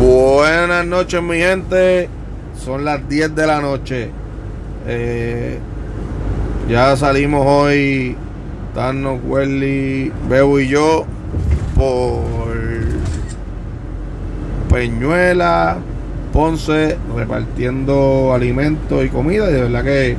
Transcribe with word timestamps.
Buenas 0.00 0.86
noches, 0.86 1.22
mi 1.22 1.38
gente. 1.38 2.08
Son 2.62 2.84
las 2.84 3.08
10 3.08 3.34
de 3.34 3.46
la 3.46 3.60
noche. 3.60 4.10
Eh, 4.86 5.58
ya 6.68 6.94
salimos 6.96 7.44
hoy, 7.46 8.14
Thanos, 8.74 9.20
Welly, 9.26 10.12
Bebo 10.28 10.60
y 10.60 10.68
yo, 10.68 11.06
por 11.74 12.26
Peñuela, 14.70 15.78
Ponce, 16.32 16.98
repartiendo 17.16 18.34
alimentos 18.34 19.04
y 19.04 19.08
comida. 19.08 19.48
Y 19.48 19.54
de 19.54 19.62
verdad 19.62 19.82
que 19.82 20.16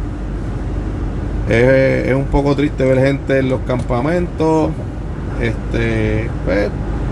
es, 1.49 2.07
es 2.07 2.15
un 2.15 2.25
poco 2.25 2.55
triste 2.55 2.83
ver 2.83 2.99
gente 3.05 3.39
en 3.39 3.49
los 3.49 3.61
campamentos. 3.61 4.71
Este, 5.39 6.29
pues, 6.45 6.69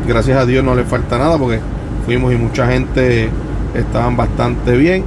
gracias 0.08 0.38
a 0.38 0.46
Dios 0.46 0.64
no 0.64 0.76
le 0.76 0.84
falta 0.84 1.18
nada 1.18 1.38
porque 1.38 1.60
fuimos 2.06 2.34
y 2.34 2.38
mucha 2.38 2.68
gente 2.68 3.30
estaban 3.74 4.16
bastante 4.16 4.78
bien. 4.78 5.04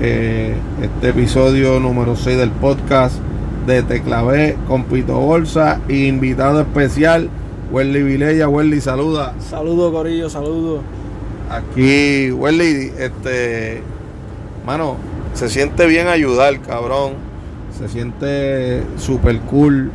Eh, 0.00 0.54
este 0.82 1.08
episodio 1.08 1.80
número 1.80 2.14
6 2.14 2.38
del 2.38 2.50
podcast 2.50 3.16
de 3.66 3.82
Teclavé 3.82 4.56
con 4.68 4.84
Pito 4.84 5.18
Bolsa, 5.18 5.80
invitado 5.88 6.60
especial, 6.60 7.28
Welly 7.70 8.02
Vilella. 8.02 8.48
Welly, 8.48 8.80
saluda. 8.80 9.34
Saludo, 9.40 9.92
Corillo, 9.92 10.30
saludo. 10.30 10.80
Aquí, 11.50 12.30
Welly, 12.30 12.92
este, 12.98 13.82
mano, 14.64 14.96
se 15.34 15.48
siente 15.48 15.86
bien 15.86 16.08
ayudar, 16.08 16.60
cabrón. 16.60 17.14
Se 17.78 17.88
siente 17.88 18.82
super 18.96 19.38
cool 19.40 19.90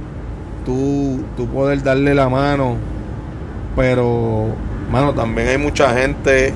tú, 0.66 1.20
tú 1.35 1.48
poder 1.48 1.84
darle 1.84 2.16
la 2.16 2.30
mano, 2.30 2.77
pero, 3.76 4.45
mano, 4.91 5.13
también 5.13 5.48
hay 5.50 5.58
mucha 5.58 5.94
gente 5.94 6.54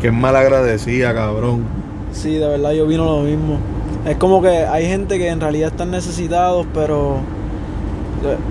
que 0.00 0.08
es 0.08 0.12
mal 0.12 0.36
agradecida, 0.36 1.14
cabrón. 1.14 1.64
Sí, 2.12 2.34
de 2.36 2.46
verdad 2.48 2.72
yo 2.72 2.86
vino 2.86 3.04
lo 3.04 3.20
mismo. 3.22 3.58
Es 4.06 4.16
como 4.16 4.40
que 4.40 4.48
hay 4.48 4.86
gente 4.86 5.18
que 5.18 5.28
en 5.28 5.40
realidad 5.40 5.70
están 5.70 5.90
necesitados, 5.90 6.66
pero... 6.72 7.16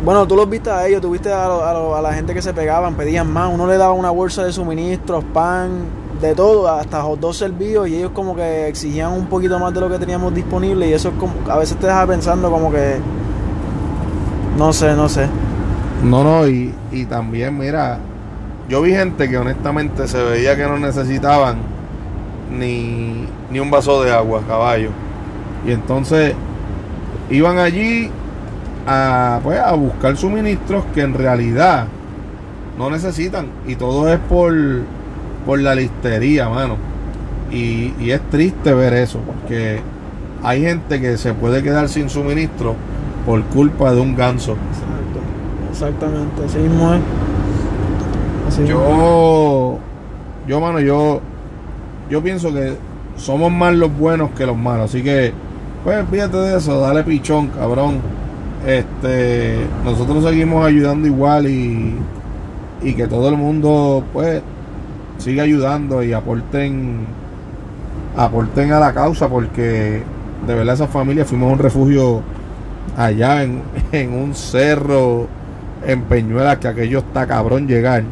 Bueno, 0.05 0.25
tú 0.27 0.35
los 0.35 0.49
viste 0.49 0.69
a 0.69 0.87
ellos, 0.87 1.01
tú 1.01 1.11
viste 1.11 1.31
a, 1.33 1.47
lo- 1.47 1.65
a 1.65 1.73
lo- 1.73 1.95
a 1.95 2.01
la 2.01 2.13
gente 2.13 2.33
que 2.33 2.41
se 2.41 2.53
pegaban, 2.53 2.95
pedían 2.95 3.31
más. 3.31 3.53
Uno 3.53 3.67
le 3.67 3.77
daba 3.77 3.93
una 3.93 4.09
bolsa 4.11 4.43
de 4.45 4.53
suministros, 4.53 5.23
pan, 5.33 5.71
de 6.21 6.33
todo, 6.33 6.69
hasta 6.69 6.99
dos 6.99 7.37
servidos, 7.37 7.87
y 7.89 7.95
ellos 7.97 8.11
como 8.13 8.35
que 8.35 8.67
exigían 8.67 9.11
un 9.11 9.25
poquito 9.25 9.59
más 9.59 9.73
de 9.73 9.81
lo 9.81 9.89
que 9.89 9.97
teníamos 9.99 10.33
disponible, 10.33 10.87
y 10.87 10.93
eso 10.93 11.09
es 11.09 11.15
como... 11.15 11.33
A 11.49 11.57
veces 11.57 11.77
te 11.77 11.87
deja 11.87 12.05
pensando 12.07 12.49
como 12.51 12.71
que... 12.71 12.95
No 14.57 14.71
sé, 14.71 14.93
no 14.93 15.09
sé. 15.09 15.27
No, 16.03 16.23
no, 16.23 16.47
y, 16.47 16.73
y 16.91 17.05
también, 17.05 17.57
mira, 17.57 17.99
yo 18.69 18.81
vi 18.81 18.91
gente 18.91 19.29
que 19.29 19.37
honestamente 19.37 20.07
se 20.07 20.21
veía 20.23 20.55
que 20.55 20.63
no 20.63 20.77
necesitaban 20.77 21.57
ni, 22.51 23.25
ni 23.51 23.59
un 23.59 23.71
vaso 23.71 24.03
de 24.03 24.11
agua, 24.11 24.41
caballo. 24.47 24.89
Y 25.65 25.71
entonces 25.71 26.33
iban 27.29 27.57
allí 27.57 28.09
a, 28.87 29.39
pues, 29.43 29.59
a 29.59 29.73
buscar 29.73 30.15
suministros 30.17 30.83
que 30.93 31.01
en 31.01 31.13
realidad 31.13 31.87
no 32.77 32.89
necesitan. 32.89 33.47
Y 33.67 33.75
todo 33.75 34.11
es 34.11 34.19
por, 34.19 34.53
por 35.45 35.59
la 35.59 35.75
listería, 35.75 36.49
mano. 36.49 36.77
Y, 37.51 37.93
y 37.99 38.11
es 38.11 38.21
triste 38.29 38.73
ver 38.73 38.93
eso, 38.93 39.19
porque 39.19 39.79
hay 40.43 40.61
gente 40.61 40.99
que 40.99 41.17
se 41.17 41.33
puede 41.33 41.63
quedar 41.63 41.89
sin 41.89 42.09
suministro 42.09 42.75
por 43.25 43.43
culpa 43.45 43.91
de 43.93 44.01
un 44.01 44.15
ganso. 44.15 44.55
Exactamente, 45.75 46.45
así 46.45 46.57
mismo 46.57 46.93
es. 46.93 47.01
Así. 48.47 48.65
Yo, 48.65 49.77
yo, 50.47 50.61
mano, 50.61 50.79
yo, 50.79 51.19
yo 52.09 52.23
pienso 52.23 52.53
que 52.53 52.77
somos 53.17 53.51
más 53.51 53.73
los 53.73 53.95
buenos 53.97 54.31
que 54.31 54.45
los 54.45 54.55
malos. 54.55 54.85
Así 54.85 55.03
que, 55.03 55.33
pues, 55.83 56.05
fíjate 56.09 56.37
de 56.37 56.57
eso, 56.57 56.79
dale 56.79 57.03
pichón, 57.03 57.47
cabrón. 57.47 57.95
Este, 58.65 59.67
nosotros 59.83 60.23
seguimos 60.23 60.65
ayudando 60.65 61.07
igual 61.07 61.45
y, 61.45 61.97
y 62.81 62.93
que 62.93 63.07
todo 63.07 63.27
el 63.27 63.35
mundo, 63.35 64.01
pues, 64.13 64.41
siga 65.17 65.43
ayudando 65.43 66.01
y 66.01 66.13
aporten, 66.13 66.99
aporten 68.15 68.71
a 68.71 68.79
la 68.79 68.93
causa 68.93 69.27
porque 69.27 70.03
de 70.47 70.55
verdad 70.55 70.75
esa 70.75 70.87
familia 70.87 71.25
fuimos 71.25 71.49
a 71.49 71.53
un 71.53 71.59
refugio 71.59 72.21
allá 72.95 73.43
en, 73.43 73.61
en 73.91 74.13
un 74.13 74.33
cerro 74.33 75.27
en 75.85 76.01
Peñuela 76.03 76.59
que 76.59 76.67
aquello 76.67 76.99
está 76.99 77.25
cabrón 77.27 77.67
llegar 77.67 78.03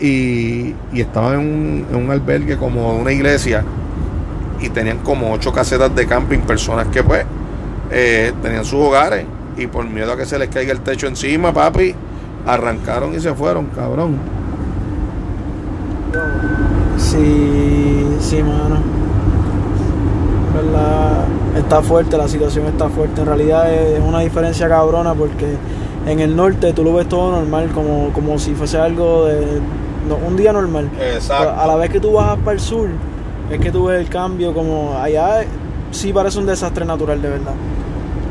y, 0.00 0.74
y 0.92 1.00
estaban 1.00 1.34
en 1.34 1.40
un, 1.40 1.86
en 1.90 1.96
un 1.96 2.10
albergue 2.10 2.56
como 2.56 2.96
una 2.96 3.12
iglesia 3.12 3.64
y 4.60 4.68
tenían 4.70 4.98
como 4.98 5.32
ocho 5.32 5.52
casetas 5.52 5.94
de 5.94 6.06
camping, 6.06 6.40
personas 6.40 6.88
que 6.88 7.02
pues 7.02 7.24
eh, 7.90 8.32
tenían 8.42 8.64
sus 8.64 8.80
hogares 8.80 9.26
y 9.56 9.66
por 9.66 9.84
miedo 9.86 10.12
a 10.12 10.16
que 10.16 10.26
se 10.26 10.38
les 10.38 10.48
caiga 10.48 10.72
el 10.72 10.80
techo 10.80 11.06
encima, 11.06 11.52
papi, 11.52 11.94
arrancaron 12.46 13.14
y 13.14 13.20
se 13.20 13.32
fueron, 13.34 13.66
cabrón. 13.66 14.16
Sí, 16.98 18.06
sí, 18.20 18.42
mano. 18.42 18.78
¿Verdad? 20.54 21.24
Está 21.56 21.82
fuerte, 21.82 22.16
la 22.16 22.28
situación 22.28 22.66
está 22.66 22.88
fuerte. 22.88 23.20
En 23.20 23.26
realidad 23.26 23.72
es 23.72 24.00
una 24.00 24.20
diferencia 24.20 24.68
cabrona 24.68 25.14
porque 25.14 25.56
en 26.06 26.20
el 26.20 26.36
norte 26.36 26.72
tú 26.72 26.84
lo 26.84 26.94
ves 26.94 27.08
todo 27.08 27.32
normal, 27.32 27.70
como, 27.74 28.10
como 28.12 28.38
si 28.38 28.54
fuese 28.54 28.78
algo 28.78 29.26
de 29.26 29.60
no, 30.08 30.16
un 30.16 30.36
día 30.36 30.52
normal. 30.52 30.90
Pero 30.98 31.50
a 31.50 31.66
la 31.66 31.76
vez 31.76 31.90
que 31.90 32.00
tú 32.00 32.12
bajas 32.12 32.38
para 32.38 32.52
el 32.52 32.60
sur, 32.60 32.88
es 33.50 33.58
que 33.58 33.70
tú 33.70 33.86
ves 33.86 34.00
el 34.00 34.08
cambio 34.08 34.52
como 34.52 34.98
allá 34.98 35.44
sí 35.90 36.12
parece 36.12 36.38
un 36.38 36.46
desastre 36.46 36.84
natural 36.84 37.20
de 37.22 37.28
verdad. 37.28 37.54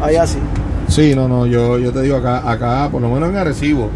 Allá 0.02 0.28
sí. 0.28 0.40
Sí, 0.88 1.16
no, 1.16 1.28
no, 1.28 1.46
yo, 1.46 1.80
yo 1.80 1.92
te 1.92 2.02
digo 2.02 2.18
acá, 2.18 2.50
acá, 2.50 2.90
por 2.92 3.02
lo 3.02 3.10
menos 3.10 3.30
en 3.30 3.38
Arecibo, 3.38 3.90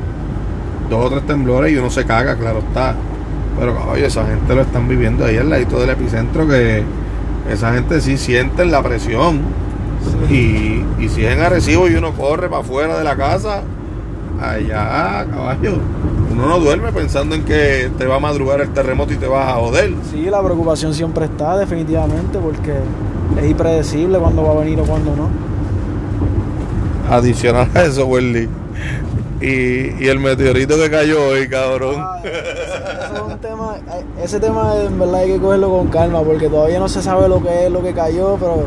dos 0.89 1.05
o 1.05 1.09
tres 1.09 1.27
temblores 1.27 1.71
y 1.71 1.77
uno 1.77 1.89
se 1.89 2.05
caga, 2.05 2.35
claro 2.35 2.59
está. 2.59 2.95
Pero 3.59 3.75
caballo, 3.75 4.05
esa 4.05 4.25
gente 4.25 4.55
lo 4.55 4.61
están 4.61 4.87
viviendo 4.87 5.25
ahí 5.25 5.37
al 5.37 5.49
ladito 5.49 5.79
del 5.79 5.89
epicentro 5.89 6.47
que 6.47 6.83
esa 7.51 7.73
gente 7.73 8.01
sí 8.01 8.17
sienten 8.17 8.71
la 8.71 8.81
presión. 8.81 9.41
Y, 10.29 10.83
y 10.99 11.09
si 11.09 11.25
es 11.25 11.33
en 11.35 11.41
Arecibo 11.41 11.87
y 11.87 11.95
uno 11.95 12.13
corre 12.13 12.49
para 12.49 12.61
afuera 12.61 12.97
de 12.97 13.03
la 13.03 13.15
casa, 13.15 13.61
allá, 14.41 15.25
caballo, 15.29 15.73
uno 16.31 16.47
no 16.47 16.59
duerme 16.59 16.91
pensando 16.91 17.35
en 17.35 17.43
que 17.43 17.89
te 17.97 18.05
va 18.05 18.17
a 18.17 18.19
madrugar 18.19 18.61
el 18.61 18.69
terremoto 18.69 19.13
y 19.13 19.17
te 19.17 19.27
vas 19.27 19.47
a 19.47 19.55
joder. 19.55 19.93
Sí, 20.11 20.25
la 20.29 20.43
preocupación 20.43 20.93
siempre 20.93 21.25
está, 21.25 21.57
definitivamente, 21.57 22.37
porque 22.39 22.73
es 23.41 23.49
impredecible 23.49 24.19
cuándo 24.19 24.43
va 24.43 24.51
a 24.51 24.55
venir 24.55 24.79
o 24.79 24.83
cuándo 24.83 25.15
no. 25.15 25.29
Adicional 27.09 27.69
a 27.73 27.83
eso, 27.83 28.05
Welly. 28.05 28.49
Y, 29.39 30.03
y 30.03 30.07
el 30.07 30.19
meteorito 30.19 30.75
que 30.77 30.89
cayó 30.89 31.29
hoy, 31.29 31.47
cabrón. 31.47 31.95
Ah, 31.97 32.19
ese, 32.23 32.33
ese 32.33 33.13
es 33.13 33.21
un 33.21 33.37
tema, 33.39 33.75
ese 34.21 34.39
tema 34.39 34.75
en 34.83 34.97
verdad 34.99 35.15
hay 35.21 35.33
que 35.33 35.39
cogerlo 35.39 35.69
con 35.69 35.87
calma 35.87 36.21
porque 36.21 36.49
todavía 36.49 36.79
no 36.79 36.89
se 36.89 37.01
sabe 37.03 37.29
lo 37.29 37.41
que 37.41 37.65
es 37.65 37.71
lo 37.71 37.83
que 37.83 37.93
cayó, 37.93 38.37
pero 38.39 38.65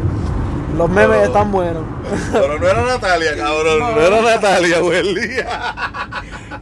los 0.77 0.89
memes 0.91 1.09
Pero- 1.19 1.25
están 1.25 1.53
buenos. 1.53 1.83
Pero 2.33 2.59
no 2.59 2.69
era 2.69 2.83
Natalia, 2.83 3.37
cabrón. 3.39 3.79
No 3.81 4.01
era 4.01 4.21
Natalia, 4.23 4.83
Welly. 4.83 5.21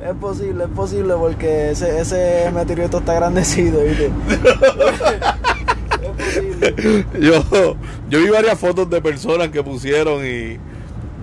es 0.01 0.15
posible, 0.21 0.65
es 0.65 0.71
posible 0.71 1.15
porque 1.15 1.71
ese, 1.71 2.01
ese 2.01 2.51
meteorito 2.55 2.99
está 2.99 3.15
grandecido, 3.15 3.83
¿viste? 3.83 4.11
es 6.03 6.09
posible. 6.25 7.05
Yo, 7.21 7.77
yo 8.09 8.19
vi 8.21 8.29
varias 8.29 8.59
fotos 8.59 8.89
de 8.91 9.01
personas 9.01 9.49
que 9.49 9.63
pusieron 9.63 10.25
y, 10.25 10.59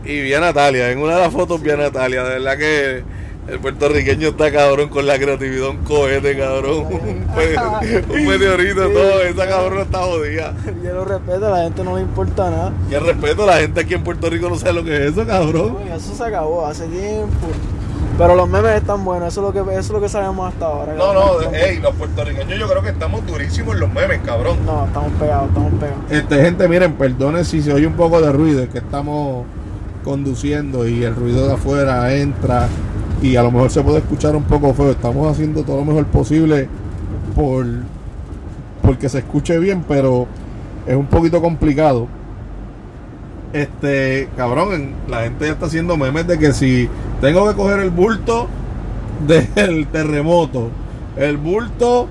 y 0.06 0.22
vi 0.22 0.34
a 0.34 0.40
Natalia. 0.40 0.92
En 0.92 1.00
una 1.00 1.16
de 1.16 1.22
las 1.22 1.34
fotos 1.34 1.62
vi 1.62 1.72
a 1.72 1.78
Natalia. 1.78 2.24
De 2.24 2.30
verdad 2.40 2.58
que 2.58 3.04
el 3.48 3.60
puertorriqueño 3.60 4.30
está 4.30 4.52
cabrón 4.52 4.90
con 4.90 5.06
la 5.06 5.18
creatividad. 5.20 5.70
Un 5.70 5.78
cohete, 5.78 6.38
cabrón. 6.38 6.88
Un, 6.88 8.28
meteorito, 8.28 8.88
Sí. 8.88 8.94
todo. 8.94 9.22
Esa 9.22 9.48
cabrón 9.48 9.80
está 9.80 10.00
jodida. 10.00 10.54
Yo 10.84 10.94
lo 10.94 11.06
respeto, 11.06 11.48
a 11.48 11.58
la 11.58 11.64
gente 11.64 11.84
no 11.84 11.96
le 11.96 12.02
importa 12.02 12.50
nada. 12.50 12.74
Y 12.90 12.94
el 12.96 13.06
respeto, 13.06 13.46
la 13.46 13.58
gente 13.58 13.82
aquí 13.82 13.94
en 13.94 14.04
Puerto 14.04 14.30
Rico 14.30 14.50
no 14.50 14.56
sabe 14.58 14.74
lo 14.74 14.84
que 14.84 14.96
es 14.96 15.12
eso, 15.12 15.26
cabrón. 15.26 15.78
Uy, 15.84 15.92
eso 15.96 16.16
se 16.16 16.24
acabó 16.24 16.66
hace 16.66 16.88
tiempo. 16.88 17.48
Pero 18.18 18.36
los 18.36 18.48
memes 18.48 18.72
están 18.78 19.04
buenos, 19.04 19.28
eso 19.28 19.42
es 19.42 19.56
lo 19.56 19.66
que, 19.66 19.72
eso 19.72 19.80
es 19.80 19.90
lo 19.90 20.00
que 20.00 20.08
sabemos 20.08 20.48
hasta 20.54 20.66
ahora. 20.68 20.94
No, 20.94 21.14
no, 21.14 21.32
hey, 21.52 21.80
los 21.84 21.94
puertorriqueños 21.96 22.58
yo 22.58 22.68
creo 22.70 22.82
que 22.82 22.90
estamos 22.90 23.26
durísimos 23.28 23.74
en 23.76 23.82
los 23.82 23.92
memes, 23.94 24.22
cabrón. 24.26 24.58
No, 24.66 24.86
estamos 24.86 25.12
pegados, 25.20 25.50
estamos 25.50 25.74
pegados. 25.74 26.00
Este, 26.10 26.42
gente, 26.42 26.68
miren, 26.70 26.94
perdonen 26.94 27.44
si 27.44 27.62
se 27.62 27.74
oye 27.74 27.86
un 27.86 27.96
poco 27.96 28.22
de 28.22 28.32
ruido, 28.32 28.64
es 28.64 28.70
que 28.70 28.78
estamos 28.78 29.46
conduciendo 30.06 30.88
y 30.88 31.04
el 31.04 31.14
ruido 31.14 31.48
de 31.48 31.56
afuera 31.56 32.14
entra 32.14 32.70
y 33.22 33.36
a 33.36 33.44
lo 33.44 33.52
mejor 33.52 33.72
se 33.72 33.82
puede 33.82 34.00
escuchar 34.00 34.36
un 34.36 34.44
poco 34.44 34.74
feo. 34.74 34.92
Estamos 34.92 35.32
haciendo 35.32 35.64
todo 35.64 35.78
lo 35.78 35.86
mejor 35.86 36.06
posible 36.08 36.68
por 37.36 37.66
porque 38.82 39.10
se 39.10 39.20
escuche 39.20 39.58
bien, 39.58 39.84
pero 39.88 40.28
es 40.86 40.96
un 40.96 41.08
poquito 41.08 41.42
complicado. 41.42 42.08
Este, 43.52 44.30
cabrón, 44.36 44.94
la 45.08 45.24
gente 45.24 45.46
ya 45.46 45.54
está 45.54 45.66
haciendo 45.66 45.98
memes 45.98 46.28
de 46.28 46.38
que 46.38 46.54
si 46.54 46.90
tengo 47.22 47.48
que 47.48 47.56
coger 47.56 47.80
el 47.80 47.90
bulto 47.90 48.48
del 49.28 49.88
terremoto 49.88 50.70
el 51.16 51.38
bulto 51.38 52.08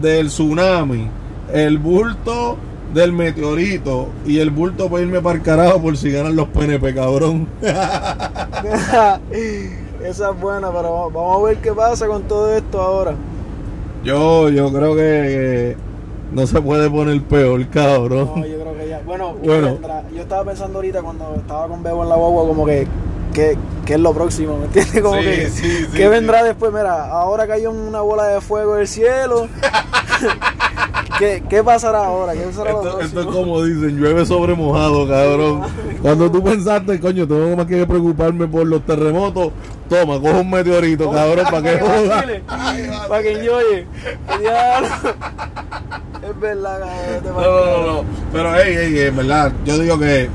del 0.00 0.28
tsunami, 0.28 1.08
el 1.52 1.78
bulto 1.78 2.56
del 2.94 3.12
meteorito 3.12 4.08
y 4.26 4.38
el 4.38 4.50
bulto 4.50 4.88
para 4.88 5.02
irme 5.02 5.20
para 5.20 5.36
el 5.36 5.42
carajo 5.42 5.82
por 5.82 5.96
si 5.96 6.10
ganan 6.10 6.36
los 6.36 6.48
PNP, 6.48 6.94
cabrón. 6.94 7.48
Esa 10.04 10.30
es 10.30 10.40
buena, 10.40 10.70
pero 10.70 11.10
vamos 11.10 11.42
a 11.42 11.48
ver 11.48 11.56
qué 11.58 11.72
pasa 11.72 12.06
con 12.06 12.22
todo 12.24 12.54
esto 12.54 12.80
ahora. 12.80 13.14
Yo, 14.04 14.48
yo 14.50 14.72
creo 14.72 14.94
que, 14.94 15.76
no 16.32 16.46
se 16.46 16.60
puede 16.60 16.88
poner 16.90 17.20
peor, 17.22 17.66
cabrón. 17.68 18.30
No, 18.36 18.46
yo 18.46 18.58
creo 18.60 18.76
que 18.76 18.88
ya. 18.88 19.00
Bueno, 19.04 19.36
¿qué 19.42 19.48
Bueno. 19.48 19.78
yo 20.14 20.22
estaba 20.22 20.44
pensando 20.44 20.78
ahorita 20.78 21.02
cuando 21.02 21.34
estaba 21.36 21.66
con 21.68 21.82
Bebo 21.82 22.02
en 22.02 22.08
la 22.08 22.16
guagua, 22.16 22.46
como 22.46 22.66
que, 22.66 22.86
que, 23.32 23.56
que 23.84 23.94
es 23.94 24.00
lo 24.00 24.12
próximo, 24.12 24.58
¿me 24.58 24.66
entiendes? 24.66 25.02
Como 25.02 25.18
Sí, 25.20 25.24
que, 25.24 25.50
sí, 25.50 25.86
¿qué 25.92 26.02
sí. 26.04 26.08
vendrá 26.08 26.42
después? 26.44 26.72
Mira, 26.72 27.06
ahora 27.10 27.46
cayó 27.46 27.70
una 27.70 28.00
bola 28.00 28.26
de 28.28 28.40
fuego 28.40 28.74
del 28.76 28.86
cielo. 28.86 29.48
¿Qué, 31.18 31.42
¿Qué 31.48 31.62
pasará 31.64 32.04
ahora? 32.06 32.32
¿Qué 32.34 32.40
pasará 32.40 32.72
lo 32.72 32.82
Esto, 32.82 33.00
esto 33.00 33.20
es 33.20 33.26
como 33.26 33.62
dicen, 33.62 33.98
llueve 33.98 34.26
sobre 34.26 34.54
mojado, 34.54 35.08
cabrón. 35.08 35.62
Cuando 36.02 36.30
tú 36.30 36.42
pensaste, 36.42 37.00
coño, 37.00 37.26
tengo 37.26 37.56
más 37.56 37.66
que 37.66 37.86
preocuparme 37.86 38.46
por 38.46 38.66
los 38.66 38.82
terremotos, 38.84 39.52
toma, 39.88 40.20
coge 40.20 40.40
un 40.40 40.50
meteorito, 40.50 41.10
cabrón, 41.10 41.46
para 41.50 41.62
que 41.62 41.78
joda. 41.78 42.24
Para 43.08 43.22
que 43.22 43.32
enjoye. 43.32 43.86
Diablo. 44.40 44.88
Es 46.22 46.40
verdad, 46.40 46.80
cabrón. 46.80 47.34
No, 47.34 47.86
no, 47.86 47.92
no. 47.92 48.04
Pero, 48.32 48.54
hey, 48.56 48.74
hey, 48.78 48.98
en 49.08 49.16
verdad, 49.16 49.52
yo 49.64 49.78
digo 49.78 49.98
que 49.98 50.28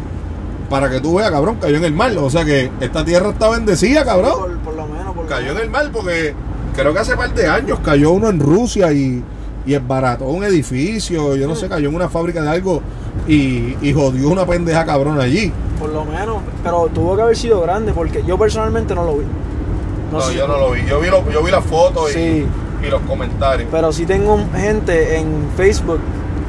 para 0.70 0.90
que 0.90 1.02
tú 1.02 1.16
veas, 1.16 1.30
cabrón, 1.32 1.58
cayó 1.62 1.78
en 1.78 1.84
el 1.84 1.94
mar. 1.94 2.12
O 2.18 2.30
sea 2.30 2.46
que 2.46 2.72
esta 2.80 3.04
tierra 3.04 3.32
está 3.32 3.50
bendecida, 3.50 4.06
cabrón. 4.06 4.34
Por, 4.40 4.58
por 4.60 4.76
lo 4.76 4.88
menos, 4.88 5.14
por 5.14 5.24
lo 5.26 5.30
Cayó 5.30 5.50
en 5.50 5.56
menos. 5.56 5.64
el 5.64 5.70
mar 5.70 5.90
porque 5.92 6.34
creo 6.76 6.94
que 6.94 7.00
hace 7.00 7.16
par 7.18 7.34
de 7.34 7.48
años 7.48 7.80
cayó 7.84 8.12
uno 8.12 8.30
en 8.30 8.40
Rusia 8.40 8.92
y, 8.94 9.22
y 9.66 9.74
esbarató 9.74 10.26
un 10.26 10.44
edificio, 10.44 11.36
yo 11.36 11.48
no 11.48 11.56
sé, 11.56 11.68
cayó 11.70 11.90
en 11.90 11.96
una 11.96 12.10
fábrica 12.10 12.42
de 12.42 12.50
algo 12.50 12.82
y, 13.28 13.76
y 13.82 13.94
jodió 13.94 14.30
una 14.30 14.46
pendeja 14.46 14.86
cabrón 14.86 15.20
allí. 15.20 15.52
Por 15.80 15.90
lo 15.90 16.04
menos. 16.06 16.38
Pero 16.64 16.90
tuvo 16.94 17.16
que 17.16 17.22
haber 17.22 17.36
sido 17.38 17.62
grande 17.62 17.94
porque 17.94 18.24
yo 18.26 18.38
personalmente 18.38 18.96
no 18.96 19.04
lo 19.04 19.18
vi. 19.18 19.26
No, 20.12 20.22
sé. 20.22 20.36
yo 20.36 20.48
no 20.48 20.58
lo 20.58 20.72
vi. 20.72 20.82
Yo 20.88 21.00
vi, 21.00 21.10
lo- 21.10 21.30
yo 21.32 21.44
vi 21.44 21.52
las 21.52 21.64
fotos 21.64 22.16
y, 22.16 22.20
y 22.86 22.90
los 22.90 23.02
comentarios. 23.02 23.70
Pero 23.72 23.92
sí 23.92 24.06
tengo 24.06 24.40
gente 24.56 25.18
en 25.18 25.48
Facebook 25.56 26.00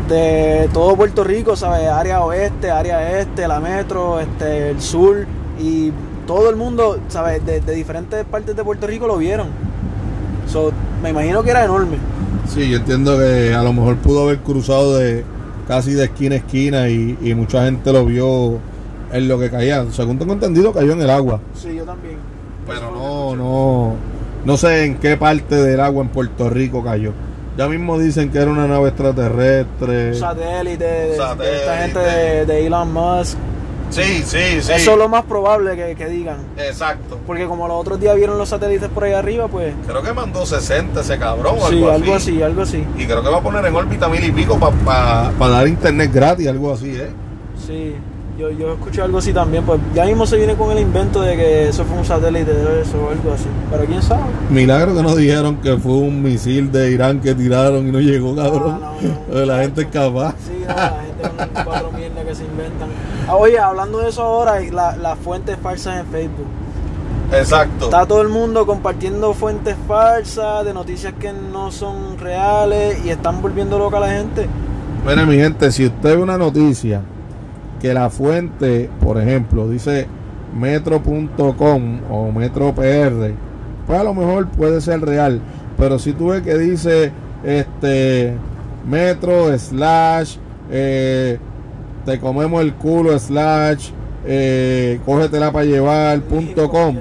de 0.08 0.68
todo 0.72 0.96
Puerto 0.96 1.22
Rico, 1.24 1.54
¿sabes? 1.56 1.88
Área 1.88 2.22
oeste, 2.24 2.70
área 2.70 3.20
este, 3.20 3.46
la 3.46 3.60
metro, 3.60 4.20
este, 4.20 4.70
el 4.70 4.80
sur 4.80 5.26
y 5.60 5.92
todo 6.26 6.50
el 6.50 6.56
mundo, 6.56 6.98
¿sabes? 7.08 7.44
De, 7.46 7.60
de 7.60 7.74
diferentes 7.74 8.24
partes 8.24 8.56
de 8.56 8.64
Puerto 8.64 8.86
Rico 8.86 9.06
lo 9.06 9.16
vieron. 9.18 9.48
So, 10.48 10.72
me 11.02 11.10
imagino 11.10 11.42
que 11.42 11.50
era 11.50 11.64
enorme. 11.64 11.96
Sí, 12.48 12.68
yo 12.70 12.78
entiendo 12.78 13.18
que 13.18 13.54
a 13.54 13.62
lo 13.62 13.72
mejor 13.72 13.96
pudo 13.96 14.24
haber 14.24 14.38
cruzado 14.38 14.98
de 14.98 15.24
casi 15.68 15.92
de 15.92 16.04
esquina 16.04 16.34
a 16.34 16.38
esquina 16.38 16.88
y, 16.88 17.16
y 17.22 17.34
mucha 17.34 17.64
gente 17.64 17.92
lo 17.92 18.04
vio 18.04 18.58
en 19.12 19.28
lo 19.28 19.38
que 19.38 19.50
caía. 19.50 19.86
Según 19.90 20.18
tengo 20.18 20.32
entendido, 20.34 20.72
cayó 20.72 20.92
en 20.92 21.02
el 21.02 21.10
agua. 21.10 21.40
Sí, 21.54 21.74
yo 21.74 21.84
también. 21.84 22.16
Pero 22.66 22.90
no, 22.90 23.36
no, 23.36 23.94
no 24.44 24.56
sé 24.56 24.84
en 24.84 24.96
qué 24.98 25.16
parte 25.16 25.56
del 25.56 25.80
agua 25.80 26.02
en 26.02 26.10
Puerto 26.10 26.50
Rico 26.50 26.82
cayó. 26.84 27.12
Ya 27.56 27.68
mismo 27.68 27.98
dicen 27.98 28.30
que 28.30 28.38
era 28.38 28.50
una 28.50 28.66
nave 28.66 28.88
extraterrestre. 28.88 30.08
Un 30.10 30.14
satélite, 30.14 30.84
de, 30.84 31.08
de 31.08 31.16
Satélite. 31.16 31.56
esta 31.56 31.76
gente 31.78 31.98
de, 31.98 32.46
de 32.46 32.66
Elon 32.66 32.92
Musk. 32.92 33.36
Sí, 33.92 34.22
sí, 34.24 34.62
sí. 34.62 34.72
Eso 34.72 34.92
es 34.92 34.98
lo 34.98 35.08
más 35.08 35.24
probable 35.24 35.76
que, 35.76 35.94
que 35.94 36.06
digan. 36.06 36.38
Exacto. 36.56 37.18
Porque 37.26 37.46
como 37.46 37.68
los 37.68 37.76
otros 37.76 38.00
días 38.00 38.16
vieron 38.16 38.38
los 38.38 38.48
satélites 38.48 38.88
por 38.88 39.04
ahí 39.04 39.12
arriba, 39.12 39.48
pues... 39.48 39.74
Creo 39.86 40.02
que 40.02 40.12
mandó 40.12 40.46
60 40.46 41.00
ese 41.00 41.18
cabrón 41.18 41.56
o 41.58 41.68
sí, 41.68 41.76
algo, 41.76 41.90
algo 41.90 42.14
así. 42.14 42.32
así, 42.32 42.42
algo 42.42 42.62
así. 42.62 42.84
Y 42.96 43.04
creo 43.04 43.22
que 43.22 43.28
va 43.28 43.38
a 43.38 43.42
poner 43.42 43.64
en 43.66 43.74
órbita 43.74 44.08
mil 44.08 44.24
y 44.24 44.32
pico 44.32 44.58
para 44.58 45.32
dar 45.38 45.68
internet 45.68 46.10
gratis, 46.12 46.48
algo 46.48 46.72
así, 46.72 46.90
¿eh? 46.96 47.10
Sí, 47.66 47.94
yo, 48.38 48.50
yo 48.50 48.72
escuché 48.72 49.02
algo 49.02 49.18
así 49.18 49.32
también, 49.32 49.62
pues 49.64 49.78
ya 49.94 50.04
mismo 50.04 50.26
se 50.26 50.36
viene 50.36 50.54
con 50.54 50.70
el 50.72 50.78
invento 50.78 51.20
de 51.20 51.36
que 51.36 51.68
eso 51.68 51.84
fue 51.84 51.98
un 51.98 52.04
satélite 52.04 52.52
de 52.52 52.80
eso 52.80 52.96
o 52.96 53.10
algo 53.10 53.32
así. 53.32 53.46
Pero 53.70 53.84
quién 53.84 54.02
sabe. 54.02 54.22
Milagro 54.50 54.94
que 54.94 55.02
nos 55.02 55.16
dijeron 55.16 55.56
que 55.56 55.76
fue 55.76 55.92
un 55.92 56.22
misil 56.22 56.72
de 56.72 56.90
Irán 56.90 57.20
que 57.20 57.34
tiraron 57.34 57.86
y 57.86 57.92
no 57.92 58.00
llegó, 58.00 58.34
cabrón. 58.34 58.80
No, 58.80 59.38
no. 59.38 59.44
la 59.44 59.60
gente 59.60 59.82
es 59.82 59.88
capaz. 59.88 60.34
Sí, 60.46 60.64
cuatro 61.64 61.92
mierdas 61.92 62.24
que 62.24 62.34
se 62.34 62.44
inventan. 62.44 62.88
Ah, 63.28 63.36
oye, 63.36 63.58
hablando 63.58 63.98
de 63.98 64.08
eso 64.08 64.22
ahora, 64.22 64.60
la- 64.70 64.96
las 64.96 65.18
fuentes 65.18 65.56
falsas 65.62 66.00
en 66.00 66.06
Facebook. 66.06 66.46
Exacto. 67.32 67.86
Está 67.86 68.04
todo 68.06 68.20
el 68.20 68.28
mundo 68.28 68.66
compartiendo 68.66 69.32
fuentes 69.32 69.74
falsas 69.88 70.64
de 70.64 70.74
noticias 70.74 71.14
que 71.18 71.32
no 71.32 71.70
son 71.70 72.18
reales 72.18 73.02
y 73.04 73.10
están 73.10 73.40
volviendo 73.40 73.78
loca 73.78 73.96
a 73.96 74.00
la 74.00 74.08
gente. 74.10 74.46
Mire, 75.06 75.24
mi 75.26 75.36
gente, 75.36 75.72
si 75.72 75.86
usted 75.86 76.16
ve 76.16 76.22
una 76.22 76.36
noticia 76.36 77.00
que 77.80 77.94
la 77.94 78.10
fuente, 78.10 78.90
por 79.02 79.18
ejemplo, 79.20 79.66
dice 79.68 80.06
metro.com 80.54 82.00
o 82.10 82.30
metro 82.32 82.72
PR, 82.74 83.32
pues 83.86 83.98
a 83.98 84.04
lo 84.04 84.14
mejor 84.14 84.48
puede 84.48 84.80
ser 84.80 85.00
real. 85.00 85.40
Pero 85.78 85.98
si 85.98 86.12
tú 86.12 86.28
ves 86.28 86.42
que 86.42 86.56
dice 86.58 87.12
este 87.42 88.34
metro 88.86 89.56
slash 89.58 90.36
eh, 90.72 91.38
te 92.06 92.18
comemos 92.18 92.60
el 92.62 92.74
culo 92.74 93.16
slash 93.18 93.90
eh, 94.24 94.98
cógetela 95.04 95.52
para 95.52 95.64
llevar 95.66 96.20
punto 96.22 96.68
com. 96.68 96.96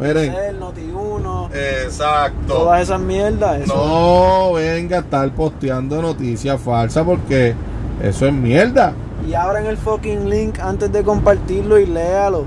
Miren. 0.00 0.32
Noticel, 0.32 0.60
Noti1, 0.60 1.48
Exacto. 1.84 2.54
todas 2.54 2.80
esas 2.82 3.00
mierdas. 3.00 3.60
eso- 3.62 3.74
No 3.76 4.52
venga 4.54 4.96
a 4.96 5.00
estar 5.00 5.30
posteando 5.32 6.00
noticias 6.00 6.58
falsas 6.60 7.04
porque 7.04 7.54
eso 8.02 8.26
es 8.26 8.32
mierda. 8.32 8.92
Y 9.28 9.34
abran 9.34 9.66
el 9.66 9.76
fucking 9.76 10.30
link 10.30 10.58
antes 10.58 10.90
de 10.90 11.02
compartirlo 11.02 11.78
y 11.78 11.84
léalo. 11.86 12.46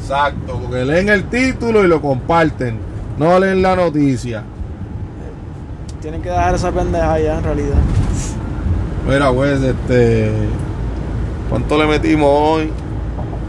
Exacto, 0.00 0.58
porque 0.62 0.84
leen 0.84 1.08
el 1.08 1.24
título 1.24 1.84
y 1.84 1.86
lo 1.88 2.00
comparten. 2.02 2.78
No 3.18 3.38
leen 3.38 3.62
la 3.62 3.76
noticia. 3.76 4.42
Tienen 6.00 6.22
que 6.22 6.30
dejar 6.30 6.54
esa 6.54 6.70
pendeja 6.72 7.18
ya 7.18 7.38
en 7.38 7.44
realidad. 7.44 7.76
Mira, 9.08 9.32
pues, 9.32 9.60
este. 9.62 10.30
¿Cuánto 11.48 11.78
le 11.78 11.86
metimos 11.86 12.28
hoy? 12.30 12.70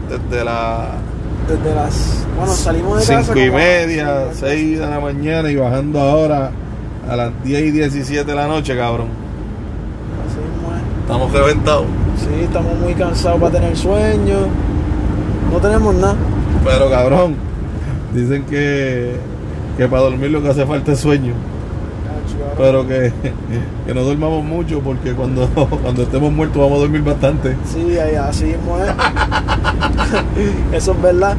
Desde 0.08 0.44
las 0.44 0.88
Desde 1.48 1.74
las. 1.74 2.26
Bueno, 2.36 2.52
salimos 2.52 3.00
de 3.00 3.06
casa. 3.14 3.22
cinco 3.24 3.38
y 3.40 3.46
como 3.48 3.58
a- 3.58 3.60
media, 3.60 4.24
sí, 4.32 4.38
6 4.40 4.78
de 4.80 4.86
la 4.86 5.00
mañana 5.00 5.50
y 5.50 5.56
bajando 5.56 6.00
ahora 6.00 6.50
a 7.08 7.16
las 7.16 7.44
10 7.44 7.62
y 7.62 7.70
17 7.72 8.24
de 8.24 8.34
la 8.34 8.46
noche, 8.46 8.76
cabrón. 8.76 9.08
así 10.26 10.38
es. 10.38 11.00
Estamos 11.02 11.32
reventados. 11.32 11.84
Sí, 12.16 12.44
estamos 12.44 12.78
muy 12.78 12.94
cansados 12.94 13.40
para 13.40 13.52
tener 13.52 13.76
sueño. 13.76 14.36
No 15.52 15.58
tenemos 15.58 15.94
nada. 15.96 16.14
Pero, 16.64 16.88
cabrón, 16.90 17.34
dicen 18.14 18.44
que, 18.44 19.16
que 19.76 19.88
para 19.88 20.02
dormir 20.02 20.30
lo 20.30 20.40
que 20.42 20.48
hace 20.48 20.64
falta 20.64 20.92
es 20.92 21.00
sueño. 21.00 21.32
Pero 22.56 22.86
que, 22.86 23.12
que 23.86 23.94
no 23.94 24.02
dormamos 24.02 24.44
mucho 24.44 24.80
porque 24.80 25.12
cuando, 25.12 25.46
cuando 25.82 26.02
estemos 26.02 26.32
muertos 26.32 26.58
vamos 26.60 26.78
a 26.78 26.80
dormir 26.82 27.02
bastante. 27.02 27.56
Sí, 27.64 27.96
así 27.98 28.44
mismo 28.46 28.78
es. 28.78 28.92
Eso 30.72 30.92
es 30.92 31.02
verdad. 31.02 31.36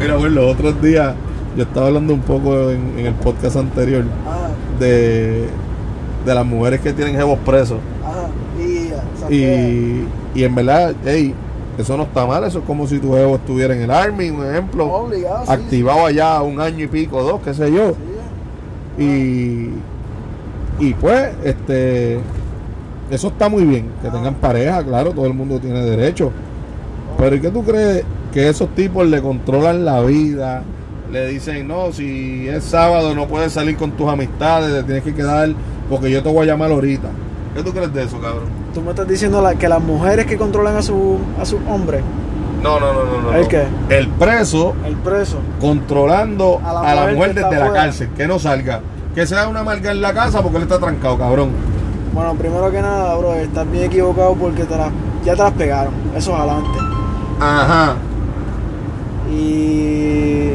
Mira, 0.00 0.16
pues 0.16 0.32
los 0.32 0.52
otros 0.52 0.80
días 0.82 1.14
yo 1.56 1.62
estaba 1.62 1.86
hablando 1.86 2.14
un 2.14 2.20
poco 2.20 2.70
en, 2.70 2.98
en 2.98 3.06
el 3.06 3.14
podcast 3.14 3.56
anterior 3.56 4.04
Ajá, 4.26 4.48
de, 4.80 5.48
de 6.26 6.34
las 6.34 6.44
mujeres 6.44 6.80
que 6.80 6.92
tienen 6.92 7.14
jevos 7.14 7.38
presos. 7.44 7.78
ajá. 8.04 8.26
Y, 8.60 9.34
Y, 9.34 10.06
y 10.34 10.44
en 10.44 10.54
verdad, 10.54 10.94
hey, 11.04 11.32
eso 11.78 11.96
no 11.96 12.02
está 12.04 12.26
mal. 12.26 12.44
Eso 12.44 12.58
es 12.58 12.64
como 12.64 12.86
si 12.86 12.98
tu 12.98 13.14
jevo 13.14 13.36
estuviera 13.36 13.74
en 13.74 13.82
el 13.82 13.90
Army, 13.90 14.30
un 14.30 14.44
ejemplo. 14.44 14.86
Obligado, 14.86 15.44
sí, 15.46 15.52
activado 15.52 16.06
allá 16.06 16.42
un 16.42 16.60
año 16.60 16.84
y 16.84 16.88
pico, 16.88 17.22
dos, 17.22 17.40
qué 17.44 17.54
sé 17.54 17.72
yo. 17.72 17.90
sí. 18.96 19.02
Y, 19.04 19.70
y 20.78 20.94
pues, 20.94 21.30
este, 21.44 22.18
eso 23.10 23.28
está 23.28 23.48
muy 23.48 23.64
bien, 23.64 23.88
que 24.02 24.10
tengan 24.10 24.34
pareja, 24.34 24.82
claro, 24.82 25.10
todo 25.12 25.26
el 25.26 25.34
mundo 25.34 25.58
tiene 25.58 25.80
derecho. 25.82 26.30
Pero 27.18 27.36
¿y 27.36 27.40
qué 27.40 27.50
tú 27.50 27.62
crees 27.64 28.04
que 28.32 28.48
esos 28.48 28.68
tipos 28.74 29.06
le 29.06 29.20
controlan 29.22 29.84
la 29.84 30.00
vida? 30.00 30.62
Le 31.12 31.28
dicen, 31.28 31.68
no, 31.68 31.92
si 31.92 32.48
es 32.48 32.64
sábado 32.64 33.14
no 33.14 33.26
puedes 33.28 33.52
salir 33.52 33.76
con 33.76 33.92
tus 33.92 34.08
amistades, 34.08 34.72
te 34.74 34.82
tienes 34.82 35.04
que 35.04 35.14
quedar 35.14 35.50
porque 35.88 36.10
yo 36.10 36.22
te 36.22 36.28
voy 36.32 36.42
a 36.48 36.52
llamar 36.52 36.72
ahorita. 36.72 37.08
¿Qué 37.54 37.62
tú 37.62 37.70
crees 37.72 37.92
de 37.94 38.02
eso, 38.02 38.18
cabrón? 38.20 38.46
Tú 38.72 38.80
me 38.80 38.90
estás 38.90 39.06
diciendo 39.06 39.40
la- 39.40 39.54
que 39.54 39.68
las 39.68 39.80
mujeres 39.80 40.26
que 40.26 40.36
controlan 40.36 40.76
a 40.76 40.82
su, 40.82 41.18
a 41.40 41.44
sus 41.44 41.60
hombres, 41.68 42.02
No, 42.62 42.80
no, 42.80 42.92
no, 42.94 43.04
no, 43.04 43.20
no. 43.30 43.32
¿El 43.36 43.42
no. 43.42 43.48
qué? 43.48 43.62
El 43.90 44.08
preso 44.08 44.74
el 44.84 44.96
preso. 44.96 45.36
controlando 45.60 46.60
A 46.64 46.72
la 46.72 46.80
a 46.80 46.94
la 46.94 47.12
mujer 47.12 47.34
que 47.34 47.40
desde 47.42 47.58
la 47.60 47.72
cárcel, 47.72 48.08
que 48.16 48.26
no 48.26 48.38
salga. 48.40 48.80
Que 49.14 49.26
sea 49.26 49.46
una 49.48 49.62
marca 49.62 49.90
en 49.92 50.00
la 50.00 50.12
casa 50.12 50.42
porque 50.42 50.56
él 50.58 50.62
está 50.64 50.78
trancado, 50.78 51.16
cabrón. 51.18 51.50
Bueno, 52.12 52.34
primero 52.34 52.70
que 52.70 52.80
nada, 52.80 53.14
bro, 53.16 53.34
estás 53.34 53.70
bien 53.70 53.84
equivocado 53.84 54.34
porque 54.34 54.64
te 54.64 54.76
las- 54.76 54.90
ya 55.24 55.32
te 55.34 55.42
las 55.42 55.52
pegaron. 55.52 55.92
Eso 56.16 56.32
es 56.32 56.38
adelante. 56.38 56.78
Ajá. 57.40 57.94
Y 59.32 60.50